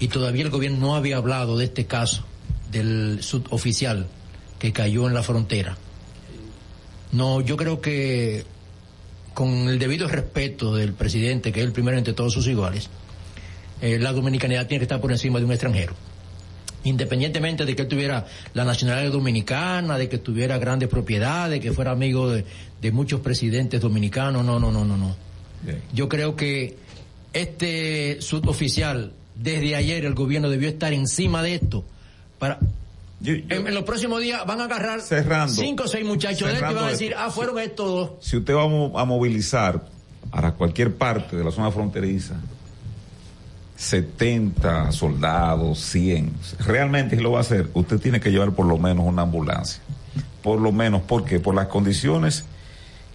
[0.00, 2.24] y todavía el gobierno no había hablado de este caso
[2.70, 4.06] del suboficial
[4.58, 5.76] que cayó en la frontera.
[7.12, 8.44] No, yo creo que
[9.34, 12.88] con el debido respeto del presidente, que es el primero entre todos sus iguales,
[13.80, 15.94] eh, la dominicanidad tiene que estar por encima de un extranjero.
[16.84, 21.90] Independientemente de que él tuviera la nacionalidad dominicana, de que tuviera grandes propiedades, que fuera
[21.90, 22.44] amigo de,
[22.80, 25.16] de muchos presidentes dominicanos, no, no, no, no, no.
[25.94, 26.76] Yo creo que
[27.32, 31.84] este suboficial, desde ayer el gobierno debió estar encima de esto
[32.38, 32.58] para
[33.26, 35.52] en, en los próximos días van a agarrar Cerrando.
[35.54, 36.90] cinco o seis muchachos de y van a esto.
[36.90, 38.10] decir, ah, fueron estos dos.
[38.20, 39.84] Si usted va a mo- a movilizar
[40.30, 42.34] para cualquier parte de la zona fronteriza,
[43.76, 48.78] 70 soldados, 100, realmente si lo va a hacer, usted tiene que llevar por lo
[48.78, 49.82] menos una ambulancia.
[50.42, 52.44] Por lo menos, porque por las condiciones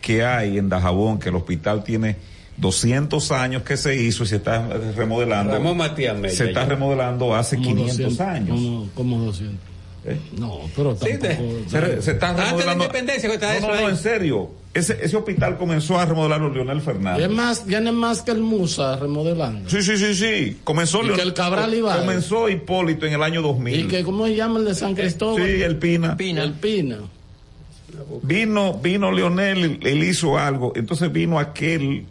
[0.01, 2.17] que hay en Dajabón, que el hospital tiene
[2.57, 5.53] 200 años que se hizo y se está remodelando.
[5.53, 6.69] Ramón Matías Mella, se está ya.
[6.69, 8.49] remodelando hace Como 500 200, años.
[8.49, 9.68] Como, como 200.
[10.05, 10.17] ¿Eh?
[10.37, 11.43] No, pero Sí, tampoco.
[11.43, 14.49] de- Se, se está Antes de independencia que está no, eso no, no, en serio.
[14.73, 17.25] Ese, ese hospital comenzó a remodelarlo Leonel Fernández.
[17.25, 19.69] Es más, viene más que el Musa remodelando.
[19.69, 20.57] Sí, sí, sí, sí.
[20.63, 21.97] Comenzó Y Leon- que el Cabral iba.
[21.97, 23.79] Comenzó Hipólito en el año 2000.
[23.79, 25.43] Y que, ¿cómo se llama el de San Cristóbal?
[25.43, 26.15] Sí, el Pina.
[26.19, 26.97] El Pina.
[28.21, 30.71] Vino, vino Leonel, él hizo algo.
[30.75, 32.05] Entonces vino aquel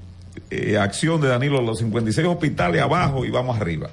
[0.50, 3.90] eh, acción de Danilo, los 56 hospitales abajo y vamos arriba.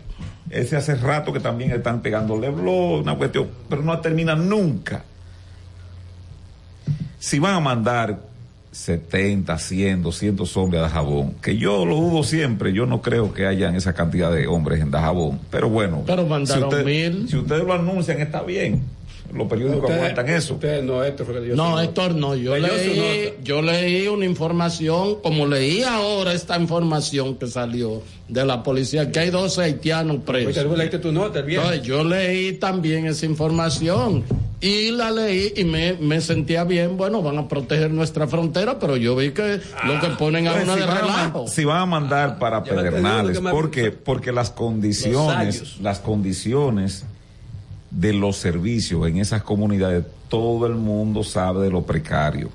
[0.56, 5.04] Ese hace rato que también están pegándole blog, una cuestión, pero no termina nunca.
[7.20, 8.20] Si van a mandar
[8.72, 13.46] 70, 100, 200 hombres a Dajabón, que yo lo dudo siempre, yo no creo que
[13.48, 16.04] hayan esa cantidad de hombres en Dajabón, pero bueno.
[16.06, 17.30] Pero mandaron si usted- mil.
[17.30, 18.82] Si ustedes lo anuncian, está bien.
[19.34, 20.54] Los periódicos Ustedes- aguantan eso.
[20.54, 21.84] Ustedes no, Héctor, fue que su No, nota.
[21.84, 22.36] Héctor, no.
[22.36, 28.64] Yo leí, yo leí una información, como leí ahora esta información que salió de la
[28.64, 30.64] policía, que hay 12 haitianos Pues presos.
[30.72, 31.40] tú leíste tu nota.
[31.40, 34.24] Entonces, yo leí también esa información
[34.62, 36.96] y la leí y me, me sentía bien.
[36.96, 40.68] Bueno, van a proteger nuestra frontera, pero yo vi que lo que ponen a Entonces,
[40.68, 41.48] una si, de a, relajo.
[41.48, 47.06] si van a mandar para lo entendí, Pedernales, porque, porque las condiciones, las condiciones
[47.96, 52.50] de los servicios en esas comunidades, todo el mundo sabe de lo precario.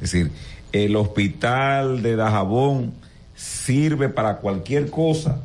[0.00, 0.30] Es decir,
[0.72, 2.92] el hospital de Dajabón
[3.34, 5.40] sirve para cualquier cosa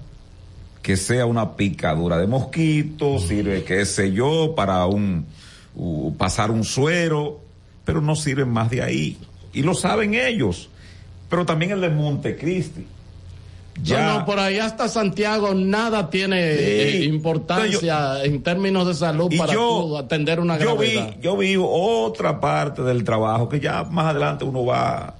[0.81, 5.25] que sea una picadura de mosquito, sirve, qué sé yo, para un
[5.75, 7.39] u- pasar un suero,
[7.83, 9.17] pero no sirve más de ahí.
[9.51, 10.69] Y lo saben ellos.
[11.27, 12.85] Pero también el de Montecristi.
[13.83, 19.31] Ya, No, no, por ahí hasta Santiago nada tiene eh, importancia en términos de salud
[19.37, 21.15] para yo- atender una yo vi, gravedad.
[21.21, 25.15] yo vi otra parte del trabajo que ya más adelante uno va,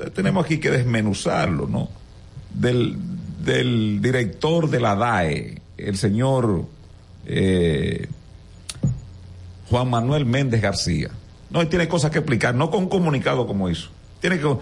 [0.00, 1.88] eh, tenemos aquí que desmenuzarlo, ¿no?
[2.54, 2.96] Del,
[3.44, 6.64] del director de la DAE, el señor
[7.26, 8.06] eh,
[9.68, 11.10] Juan Manuel Méndez García.
[11.50, 13.88] No, él tiene cosas que explicar, no con un comunicado como hizo.
[14.20, 14.56] Tiene que,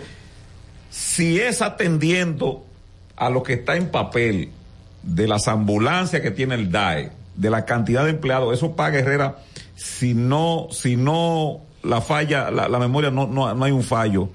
[0.91, 2.65] si es atendiendo
[3.17, 4.51] a lo que está en papel
[5.03, 9.39] de las ambulancias que tiene el DAE, de la cantidad de empleados, eso paga Herrera,
[9.77, 14.29] si no, si no la falla, la, la memoria no, no, no hay un fallo,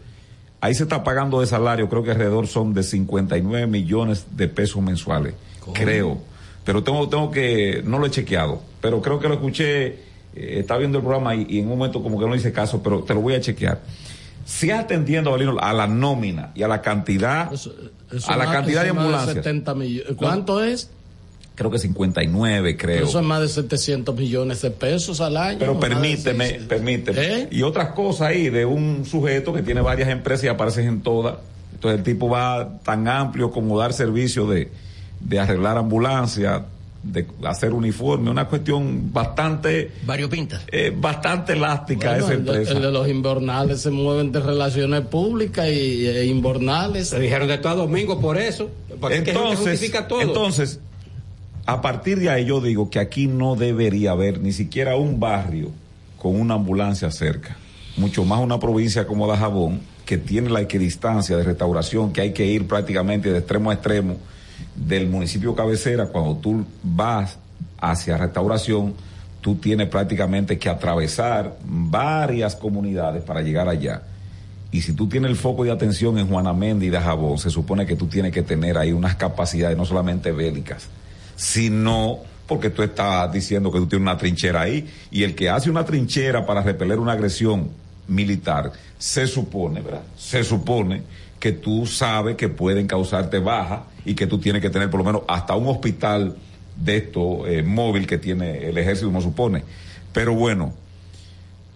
[0.61, 4.81] ahí se está pagando de salario, creo que alrededor son de 59 millones de pesos
[4.81, 5.33] mensuales,
[5.73, 6.19] creo.
[6.65, 9.97] Pero tengo, tengo que, no lo he chequeado, pero creo que lo escuché, eh,
[10.35, 13.01] está viendo el programa y, y en un momento como que no hice caso, pero
[13.03, 13.79] te lo voy a chequear.
[14.49, 17.71] Si atendiendo a la nómina y a la cantidad, Eso
[18.27, 19.35] a la más- cantidad de ambulancias.
[19.35, 20.13] 70 millones.
[20.17, 20.89] ¿Cuánto es?
[21.53, 23.05] creo que 59, creo.
[23.05, 25.59] Eso es más de 700 millones de pesos al año.
[25.59, 27.21] Pero permíteme, permíteme.
[27.21, 27.47] ¿Eh?
[27.51, 31.35] Y otras cosas ahí de un sujeto que tiene varias empresas y aparece en todas.
[31.73, 34.71] Entonces el tipo va tan amplio como dar servicio de,
[35.19, 36.61] de arreglar ambulancias,
[37.01, 39.91] de hacer uniforme, una cuestión bastante...
[40.05, 40.61] Variopinta.
[40.71, 42.71] Eh, bastante elástica Bueno, esa el, de, empresa.
[42.73, 47.09] el de los invernales se mueven de relaciones públicas y e invernales.
[47.09, 48.69] Se dijeron de todo domingo por eso.
[48.99, 50.21] Porque es que Entonces, todo.
[50.21, 50.79] entonces,
[51.65, 55.71] a partir de ahí yo digo que aquí no debería haber ni siquiera un barrio
[56.17, 57.57] con una ambulancia cerca.
[57.95, 62.45] Mucho más una provincia como Dajabón, que tiene la equidistancia de restauración, que hay que
[62.45, 64.17] ir prácticamente de extremo a extremo
[64.75, 66.07] del municipio cabecera.
[66.07, 67.37] Cuando tú vas
[67.79, 68.93] hacia restauración,
[69.41, 74.03] tú tienes prácticamente que atravesar varias comunidades para llegar allá.
[74.71, 77.95] Y si tú tienes el foco de atención en Juanamendi y Dajabón, se supone que
[77.95, 80.87] tú tienes que tener ahí unas capacidades no solamente bélicas,
[81.35, 85.69] sino porque tú estás diciendo que tú tienes una trinchera ahí y el que hace
[85.69, 87.69] una trinchera para repeler una agresión
[88.07, 90.01] militar, se supone, ¿verdad?
[90.17, 91.03] Se supone
[91.39, 95.05] que tú sabes que pueden causarte baja y que tú tienes que tener por lo
[95.05, 96.35] menos hasta un hospital
[96.75, 99.63] de esto eh, móvil que tiene el ejército, como supone.
[100.13, 100.73] Pero bueno,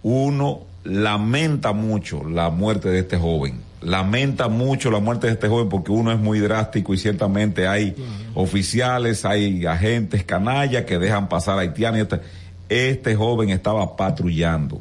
[0.02, 3.60] uno lamenta mucho la muerte de este joven.
[3.80, 7.94] Lamenta mucho la muerte de este joven porque uno es muy drástico y ciertamente hay
[8.34, 12.00] oficiales, hay agentes canallas que dejan pasar a haitianos.
[12.00, 12.20] Este,
[12.68, 14.80] este joven estaba patrullando.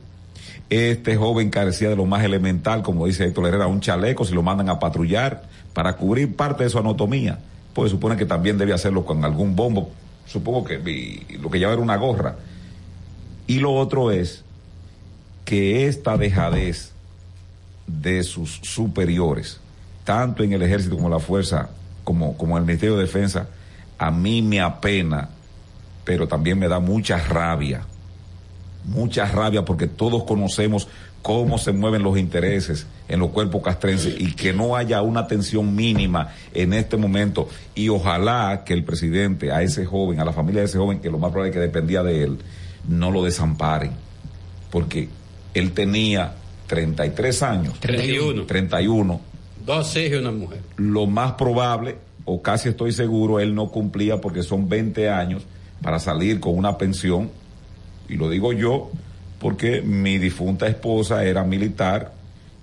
[0.74, 4.41] Este joven carecía de lo más elemental, como dice Héctor Herrera, un chaleco si lo
[4.41, 7.38] mandan a patrullar para cubrir parte de su anatomía.
[7.76, 9.91] Pues supone que también debe hacerlo con algún bombo.
[10.26, 10.78] Supongo que
[11.40, 12.38] lo que lleva era una gorra.
[13.45, 14.44] Y lo otro es
[15.45, 16.94] que esta dejadez
[17.86, 19.60] de sus superiores,
[20.06, 21.70] tanto en el ejército como la fuerza,
[22.04, 23.48] como, como el Ministerio de Defensa,
[24.00, 25.30] a mí me apena,
[26.04, 27.84] pero también me da mucha rabia.
[28.86, 30.88] Mucha rabia porque todos conocemos
[31.22, 35.74] cómo se mueven los intereses en los cuerpos castrenses y que no haya una atención
[35.74, 40.62] mínima en este momento y ojalá que el presidente a ese joven, a la familia
[40.62, 42.38] de ese joven, que lo más probable es que dependía de él,
[42.88, 43.92] no lo desamparen
[44.74, 45.08] porque
[45.54, 46.34] él tenía
[46.66, 47.80] 33 años.
[47.80, 48.46] 31.
[48.48, 49.22] 31.
[49.64, 50.62] Dos hijos y una mujer.
[50.78, 55.44] Lo más probable, o casi estoy seguro, él no cumplía porque son 20 años
[55.84, 57.30] para salir con una pensión.
[58.10, 58.92] Y lo digo yo
[59.40, 62.14] porque mi difunta esposa era militar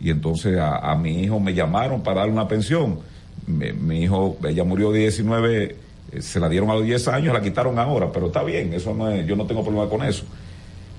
[0.01, 3.01] y entonces a, a mi hijo me llamaron para darle una pensión.
[3.47, 5.77] Mi, mi hijo, ella murió de 19,
[6.13, 8.95] eh, se la dieron a los 10 años, la quitaron ahora, pero está bien, eso
[8.95, 10.25] no es, yo no tengo problema con eso.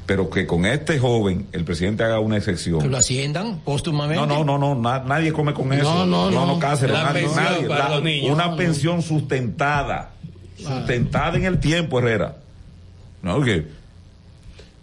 [0.05, 2.79] Pero que con este joven el presidente haga una excepción.
[2.81, 4.25] Que lo asciendan póstumamente.
[4.25, 6.05] No, no, no, no, na- nadie come con eso.
[6.05, 6.59] No, no, no.
[6.59, 7.67] Cáceres, La nadie, pensión nadie.
[7.67, 8.31] para La- los niños.
[8.33, 8.57] Una No, no.
[8.57, 10.09] pensión sustentada,
[10.57, 12.37] sustentada en el tiempo, Herrera.
[13.21, 13.67] No, que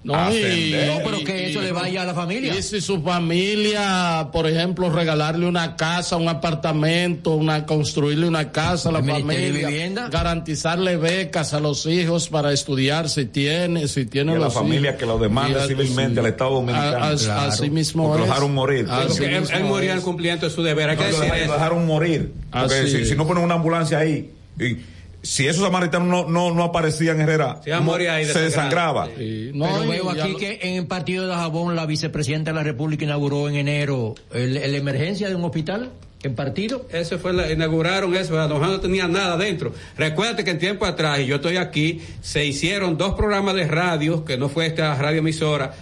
[0.04, 2.54] No, y, No, pero que eso le vaya a la familia.
[2.56, 8.90] Y si su familia, por ejemplo, regalarle una casa, un apartamento, una construirle una casa
[8.90, 10.08] a la familia, Vivienda.
[10.08, 14.54] garantizarle becas a los hijos para estudiar si tiene, si tiene Y a la los
[14.54, 15.00] familia hijos.
[15.00, 16.20] que lo demande Y a- civilmente sí.
[16.20, 16.96] al Estado Dominicano.
[17.04, 17.50] A- a- Claro.
[17.52, 18.30] Así mismo Porque lo es.
[18.30, 18.86] dejaron morir.
[18.88, 20.00] Así él, él moría es.
[20.02, 20.90] cumplimiento de su deber.
[20.90, 22.32] Hay que No, decir lo dejaron- morir.
[22.52, 23.08] Porque si, es.
[23.08, 24.30] si no ponen una ambulancia ahí,
[24.60, 24.76] y
[25.22, 28.38] si esos samaritanos no, no, no aparecían en Herrera, Se iba a morir ahí se
[28.40, 29.06] desangrado.
[29.08, 29.52] desangraba.
[29.54, 32.62] No, Pero veo aquí lo- que en el partido de Jabón la vicepresidenta de la
[32.62, 35.90] República inauguró en enero el, el emergencia de un hospital
[36.22, 36.86] en partido.
[36.92, 38.48] Eso fue, la, inauguraron eso, ¿verdad?
[38.48, 39.72] Nosotros no tenía nada dentro.
[39.96, 44.24] Recuérdate que en tiempo atrás, y yo estoy aquí, se hicieron dos programas de radio,
[44.24, 45.74] que no fue esta radio emisora,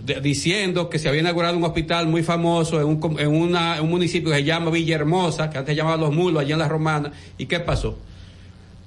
[0.00, 3.80] de- diciendo que se había inaugurado un hospital muy famoso en, un, com- en una-
[3.82, 6.68] un municipio que se llama Villahermosa, que antes se llamaba Los Mulos, allá en la
[6.68, 7.12] Romana.
[7.38, 7.96] ¿Y qué pasó?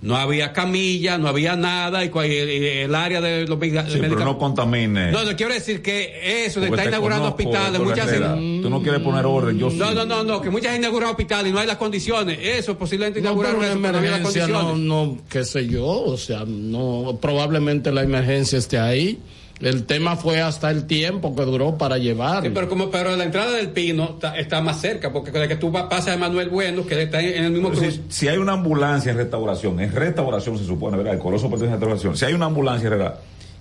[0.01, 4.37] No había camilla, no había nada, y, el área de los Sí, pero medicamentos- no
[4.37, 5.11] contamine.
[5.11, 8.35] No, no, quiero decir que eso de estar inaugurando conozco, hospitales, muchas Herrera.
[8.35, 9.75] Tú no quieres poner orden, yo sí.
[9.77, 12.39] no, no, no, no, que muchas inauguran hospitales y no hay las condiciones.
[12.41, 14.87] Eso posiblemente No, inauguraron pero eso, pero no había las emergencia no, condiciones.
[14.87, 19.19] no, qué sé yo, o sea, no, probablemente la emergencia esté ahí.
[19.59, 22.43] El tema fue hasta el tiempo que duró para llevar.
[22.43, 25.57] Sí, pero como pero la entrada del Pino está, está más cerca, porque de que
[25.57, 27.75] tú pasas de Manuel Bueno, que está en, en el mismo.
[27.75, 31.15] Si, si hay una ambulancia en restauración, en restauración se supone, ¿verdad?
[31.15, 32.15] El Coloso pertenece a restauración.
[32.15, 33.15] Si hay una ambulancia, ¿verdad?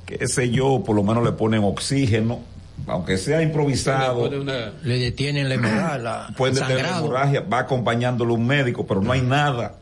[0.06, 2.38] Qué sé yo, por lo menos le ponen oxígeno,
[2.86, 4.20] aunque sea improvisado.
[4.20, 9.00] Pone una- Le detienen la hemorragia, la puede tener hemorragia, va acompañándolo un médico, pero
[9.02, 9.74] no hay nada.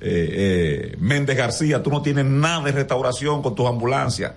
[0.00, 4.32] Eh, eh, Méndez García, tú no tienes nada de restauración con tus ambulancias.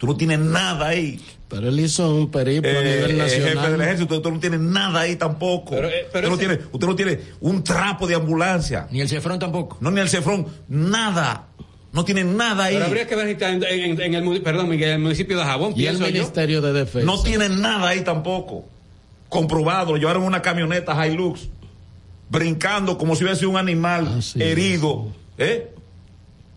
[0.00, 1.20] Tú no tienes nada ahí.
[1.48, 3.48] Pero él hizo un periplo a nivel eh, nacional.
[3.52, 5.72] jefe del ejército, usted no tiene nada ahí tampoco.
[5.74, 8.86] Pero, eh, pero usted, no ese- tiene, usted no tiene un trapo de ambulancia.
[8.90, 9.76] Ni el Cefrón tampoco.
[9.80, 11.48] No, ni el Cefrón, nnada.
[11.92, 12.74] No tiene nada ahí.
[12.76, 15.00] Pero habría que ver si está en, en- en el, muni- perdón, Miguel, en el
[15.02, 16.06] municipio de Jabón, y el yo.
[16.06, 17.04] Ministerio de Defensa.
[17.04, 18.64] No tienen nada ahí tampoco.
[19.28, 21.48] Comprobado, lo llevaron una camioneta Hilux,
[22.30, 25.70] brincando como si hubiese un animal Así herido, ¿eh?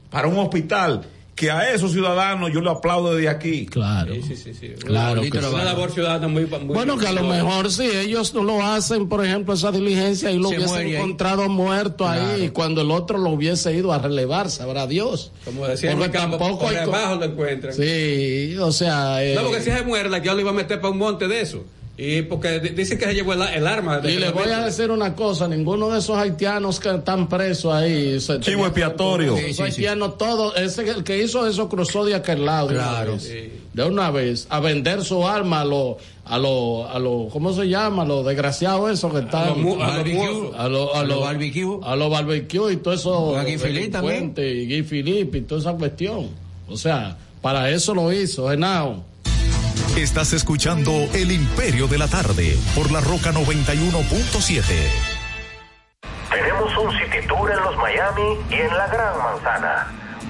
[0.09, 1.03] Para un hospital.
[1.35, 3.65] Que a esos ciudadanos yo le aplaudo desde aquí.
[3.65, 4.13] Claro.
[4.13, 4.67] Sí, sí, sí, sí.
[4.85, 5.45] Claro Una, que sí.
[5.47, 9.09] una labor ciudadana muy, muy Bueno, que a lo mejor si ellos no lo hacen,
[9.09, 10.95] por ejemplo, esa diligencia y lo Se hubiesen ahí.
[10.95, 15.31] encontrado muerto ahí cuando el otro lo hubiese ido a relevar, sabrá Dios.
[15.43, 17.73] Como decía Porque campo, tampoco por hay abajo lo encuentran.
[17.73, 19.23] Sí, o sea.
[19.23, 21.41] eh, No, porque si se muerde, yo lo iba a meter para un monte de
[21.41, 21.63] eso.
[21.95, 23.99] Y porque di- dicen que se llevó el, el arma.
[23.99, 27.71] de Y le voy a decir una cosa, ninguno de esos haitianos que están presos
[27.71, 28.17] ahí.
[28.39, 29.37] Chivo expiatorio.
[29.37, 29.61] Esos Sí, sí, sí.
[29.61, 32.69] haitianos todos, ese el que hizo eso cruzó de aquel lado.
[32.69, 33.11] de una Claro.
[33.13, 33.31] vez.
[33.73, 37.67] De una vez, a vender su arma a los, a los, a los, ¿cómo se
[37.69, 38.01] llama?
[38.03, 39.49] A los desgraciados esos que están.
[39.49, 40.51] a los Barbecue.
[40.57, 41.79] a los, barbecue.
[41.83, 43.37] A los barbecue y todo eso.
[43.37, 44.33] A Guy Philippe también.
[44.33, 46.29] delincuentes, Y Guy Philippe y toda esa cuestión.
[46.67, 49.03] O sea, para eso lo hizo, Genao.
[49.97, 54.63] Estás escuchando El Imperio de la Tarde por la Roca 91.7.
[56.31, 60.02] Tenemos un city tour en los Miami y en la Gran Manzana.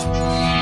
[0.00, 0.61] Bye.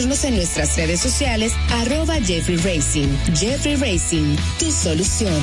[0.01, 3.07] en nuestras redes sociales, arroba Jeffrey Racing.
[3.35, 5.39] Jeffrey Racing, tu solución.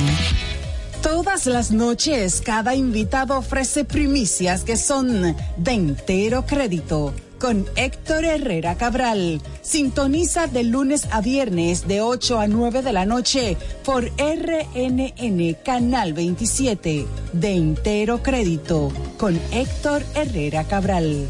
[1.01, 7.13] Todas las noches, cada invitado ofrece primicias que son de entero crédito.
[7.39, 9.41] Con Héctor Herrera Cabral.
[9.61, 13.55] Sintoniza de lunes a viernes de 8 a 9 de la noche
[13.85, 17.05] por RNN Canal 27.
[17.31, 18.91] De entero crédito.
[19.17, 21.29] Con Héctor Herrera Cabral.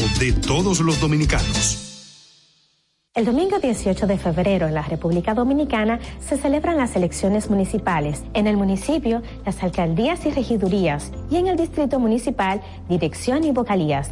[0.19, 1.87] de todos los dominicanos.
[3.13, 8.23] El domingo 18 de febrero en la República Dominicana se celebran las elecciones municipales.
[8.33, 14.11] En el municipio, las alcaldías y regidurías y en el distrito municipal, dirección y vocalías.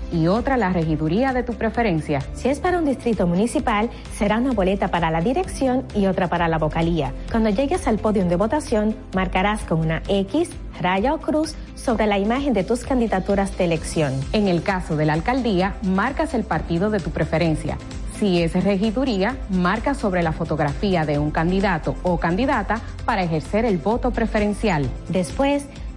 [0.11, 2.21] y otra la regiduría de tu preferencia.
[2.33, 6.47] Si es para un distrito municipal, será una boleta para la dirección y otra para
[6.47, 7.13] la vocalía.
[7.31, 12.19] Cuando llegues al podio de votación, marcarás con una X, raya o cruz sobre la
[12.19, 14.13] imagen de tus candidaturas de elección.
[14.33, 17.77] En el caso de la alcaldía, marcas el partido de tu preferencia.
[18.21, 23.79] Si es regiduría, marca sobre la fotografía de un candidato o candidata para ejercer el
[23.79, 24.87] voto preferencial.
[25.09, 25.65] Después,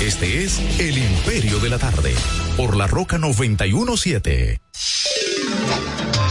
[0.00, 2.14] Este es El Imperio de la Tarde,
[2.56, 4.58] por la Roca 917.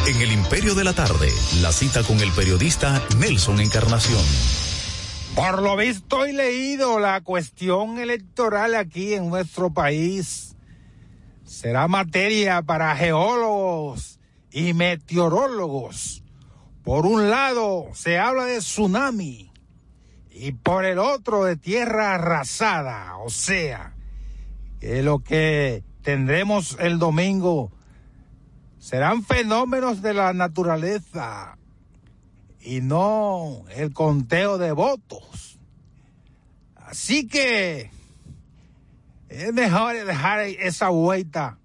[0.07, 1.29] En El Imperio de la Tarde,
[1.61, 4.23] la cita con el periodista Nelson Encarnación.
[5.35, 10.55] Por lo visto y leído, la cuestión electoral aquí en nuestro país
[11.45, 14.19] será materia para geólogos
[14.51, 16.23] y meteorólogos.
[16.83, 19.52] Por un lado, se habla de tsunami
[20.33, 23.93] y por el otro de tierra arrasada, o sea,
[24.79, 27.71] que lo que tendremos el domingo
[28.79, 31.57] serán fenómenos de la naturaleza
[32.59, 35.59] y no el conteo de votos.
[36.75, 37.91] Así que
[39.29, 41.59] es mejor dejar esa vuelta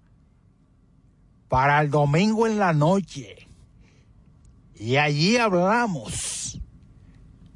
[1.47, 3.47] para el domingo en la noche.
[4.75, 6.61] Y allí hablamos.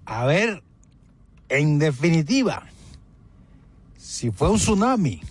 [0.05, 0.63] A ver
[1.53, 2.63] en definitiva,
[3.95, 5.21] si fue un tsunami,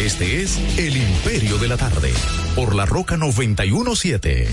[0.01, 2.11] Este es El Imperio de la Tarde,
[2.57, 4.49] por la Roca 917.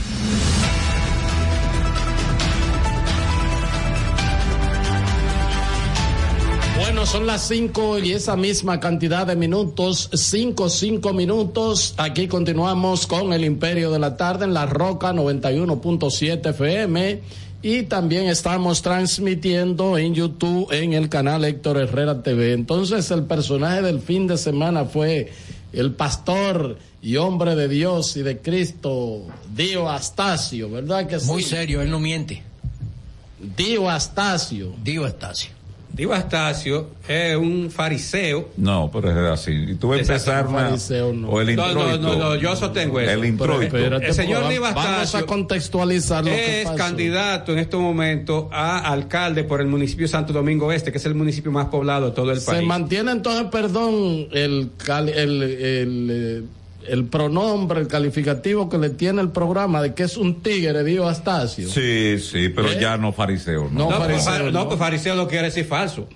[7.10, 11.94] Son las 5 y esa misma cantidad de minutos, 5, 5 minutos.
[11.96, 17.20] Aquí continuamos con el Imperio de la Tarde en la Roca 91.7 FM.
[17.62, 22.52] Y también estamos transmitiendo en YouTube en el canal Héctor Herrera TV.
[22.52, 25.32] Entonces el personaje del fin de semana fue
[25.72, 31.26] el pastor y hombre de Dios y de Cristo, Dio Astacio, ¿verdad que sí?
[31.26, 32.44] Muy serio, él no miente.
[33.56, 34.72] Dio Astacio.
[34.84, 35.59] Dio Astacio.
[35.92, 38.48] Diva Astacio es un fariseo.
[38.56, 39.50] No, pero es así.
[39.52, 41.28] Y tú vas a empezar una- fariseo, no.
[41.28, 41.98] o el No, no, introito.
[41.98, 43.10] no, no, yo sostengo eso.
[43.10, 43.72] El introito.
[43.72, 46.76] Pero el señor Diva Vamos a contextualizar lo que es pasó.
[46.78, 51.14] candidato en estos momentos a alcalde por el municipio Santo Domingo Este, que es el
[51.14, 52.66] municipio más poblado de todo el Se país.
[52.66, 56.42] mantiene entonces, perdón, el, cali- el, el, eh,
[56.90, 61.08] el pronombre, el calificativo que le tiene el programa de que es un tigre, Dio
[61.08, 61.68] Astacio.
[61.68, 62.78] Sí, sí, pero ¿Eh?
[62.80, 63.68] ya no fariseo.
[63.70, 64.66] No, No, pues, fariseo, no, no.
[64.68, 66.08] pues fariseo no quiere decir falso.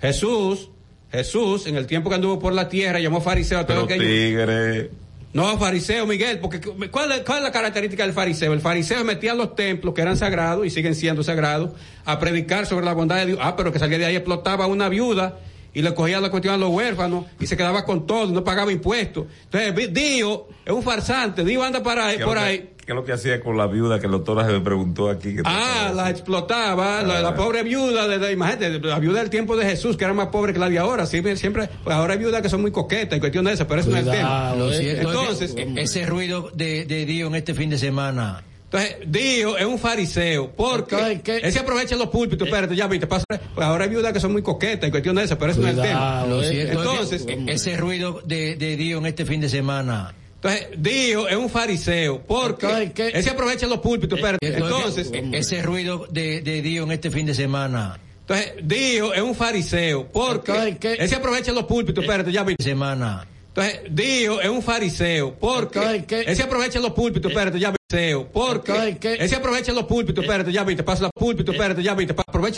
[0.00, 0.68] Jesús,
[1.10, 4.02] Jesús, en el tiempo que anduvo por la tierra, llamó fariseo a todo Pero aquello.
[4.04, 4.90] tigre.
[5.34, 6.60] No, fariseo, Miguel, porque
[6.90, 8.52] ¿cuál es, cuál es la característica del fariseo?
[8.52, 11.70] El fariseo metía a los templos que eran sagrados y siguen siendo sagrados
[12.04, 13.38] a predicar sobre la bondad de Dios.
[13.40, 15.38] Ah, pero que salía de ahí explotaba a una viuda
[15.74, 18.44] y le cogía la cuestión a los huérfanos y se quedaba con todo y no
[18.44, 19.26] pagaba impuestos.
[19.50, 21.44] Entonces, Dios es un farsante.
[21.44, 22.68] Dios anda para ahí, ¿Qué es por que- ahí.
[22.84, 25.36] ¿Qué es lo que hacía con la viuda que el doctor se me preguntó aquí?
[25.36, 29.56] que Ah, la explotaba, la, la pobre viuda, de, de- imagínate, la viuda del tiempo
[29.56, 32.18] de Jesús, que era más pobre que la de ahora, siempre, siempre pues ahora hay
[32.18, 34.54] viudas que son muy coquetas y cuestión de eso, pero eso no es el tema.
[34.56, 38.42] Lo cierto es Entonces, que ese ruido de, de Dios en este fin de semana.
[38.72, 43.06] Entonces, Dios es un fariseo, porque él se aprovecha en los púlpitos, espérate, ya viste,
[43.06, 45.60] pasa, pues ahora hay viudas que son muy coquetas y cuestión de eso, pero eso
[45.60, 46.24] no es el tema.
[46.26, 50.14] Lo cierto es Entonces, que ese ruido de, de Dios en este fin de semana.
[50.36, 55.60] entonces, Dios es un fariseo, porque él se aprovecha en los púlpitos, espérate, entonces, ese
[55.62, 57.98] ruido de, de Dios en este fin de semana.
[58.20, 62.64] entonces, Dios es un fariseo, porque él se aprovecha en los púlpitos, espérate, ya viste.
[62.64, 63.26] Semana.
[63.54, 68.26] Entonces, Dios es un fariseo, porque él se aprovecha en los púlpitos, espérate, ya viste,
[68.32, 71.94] porque él se aprovecha en los púlpitos, espérate, ya viste, pasa los púlpitos, espérate, ya
[71.94, 72.50] viste, aprovecha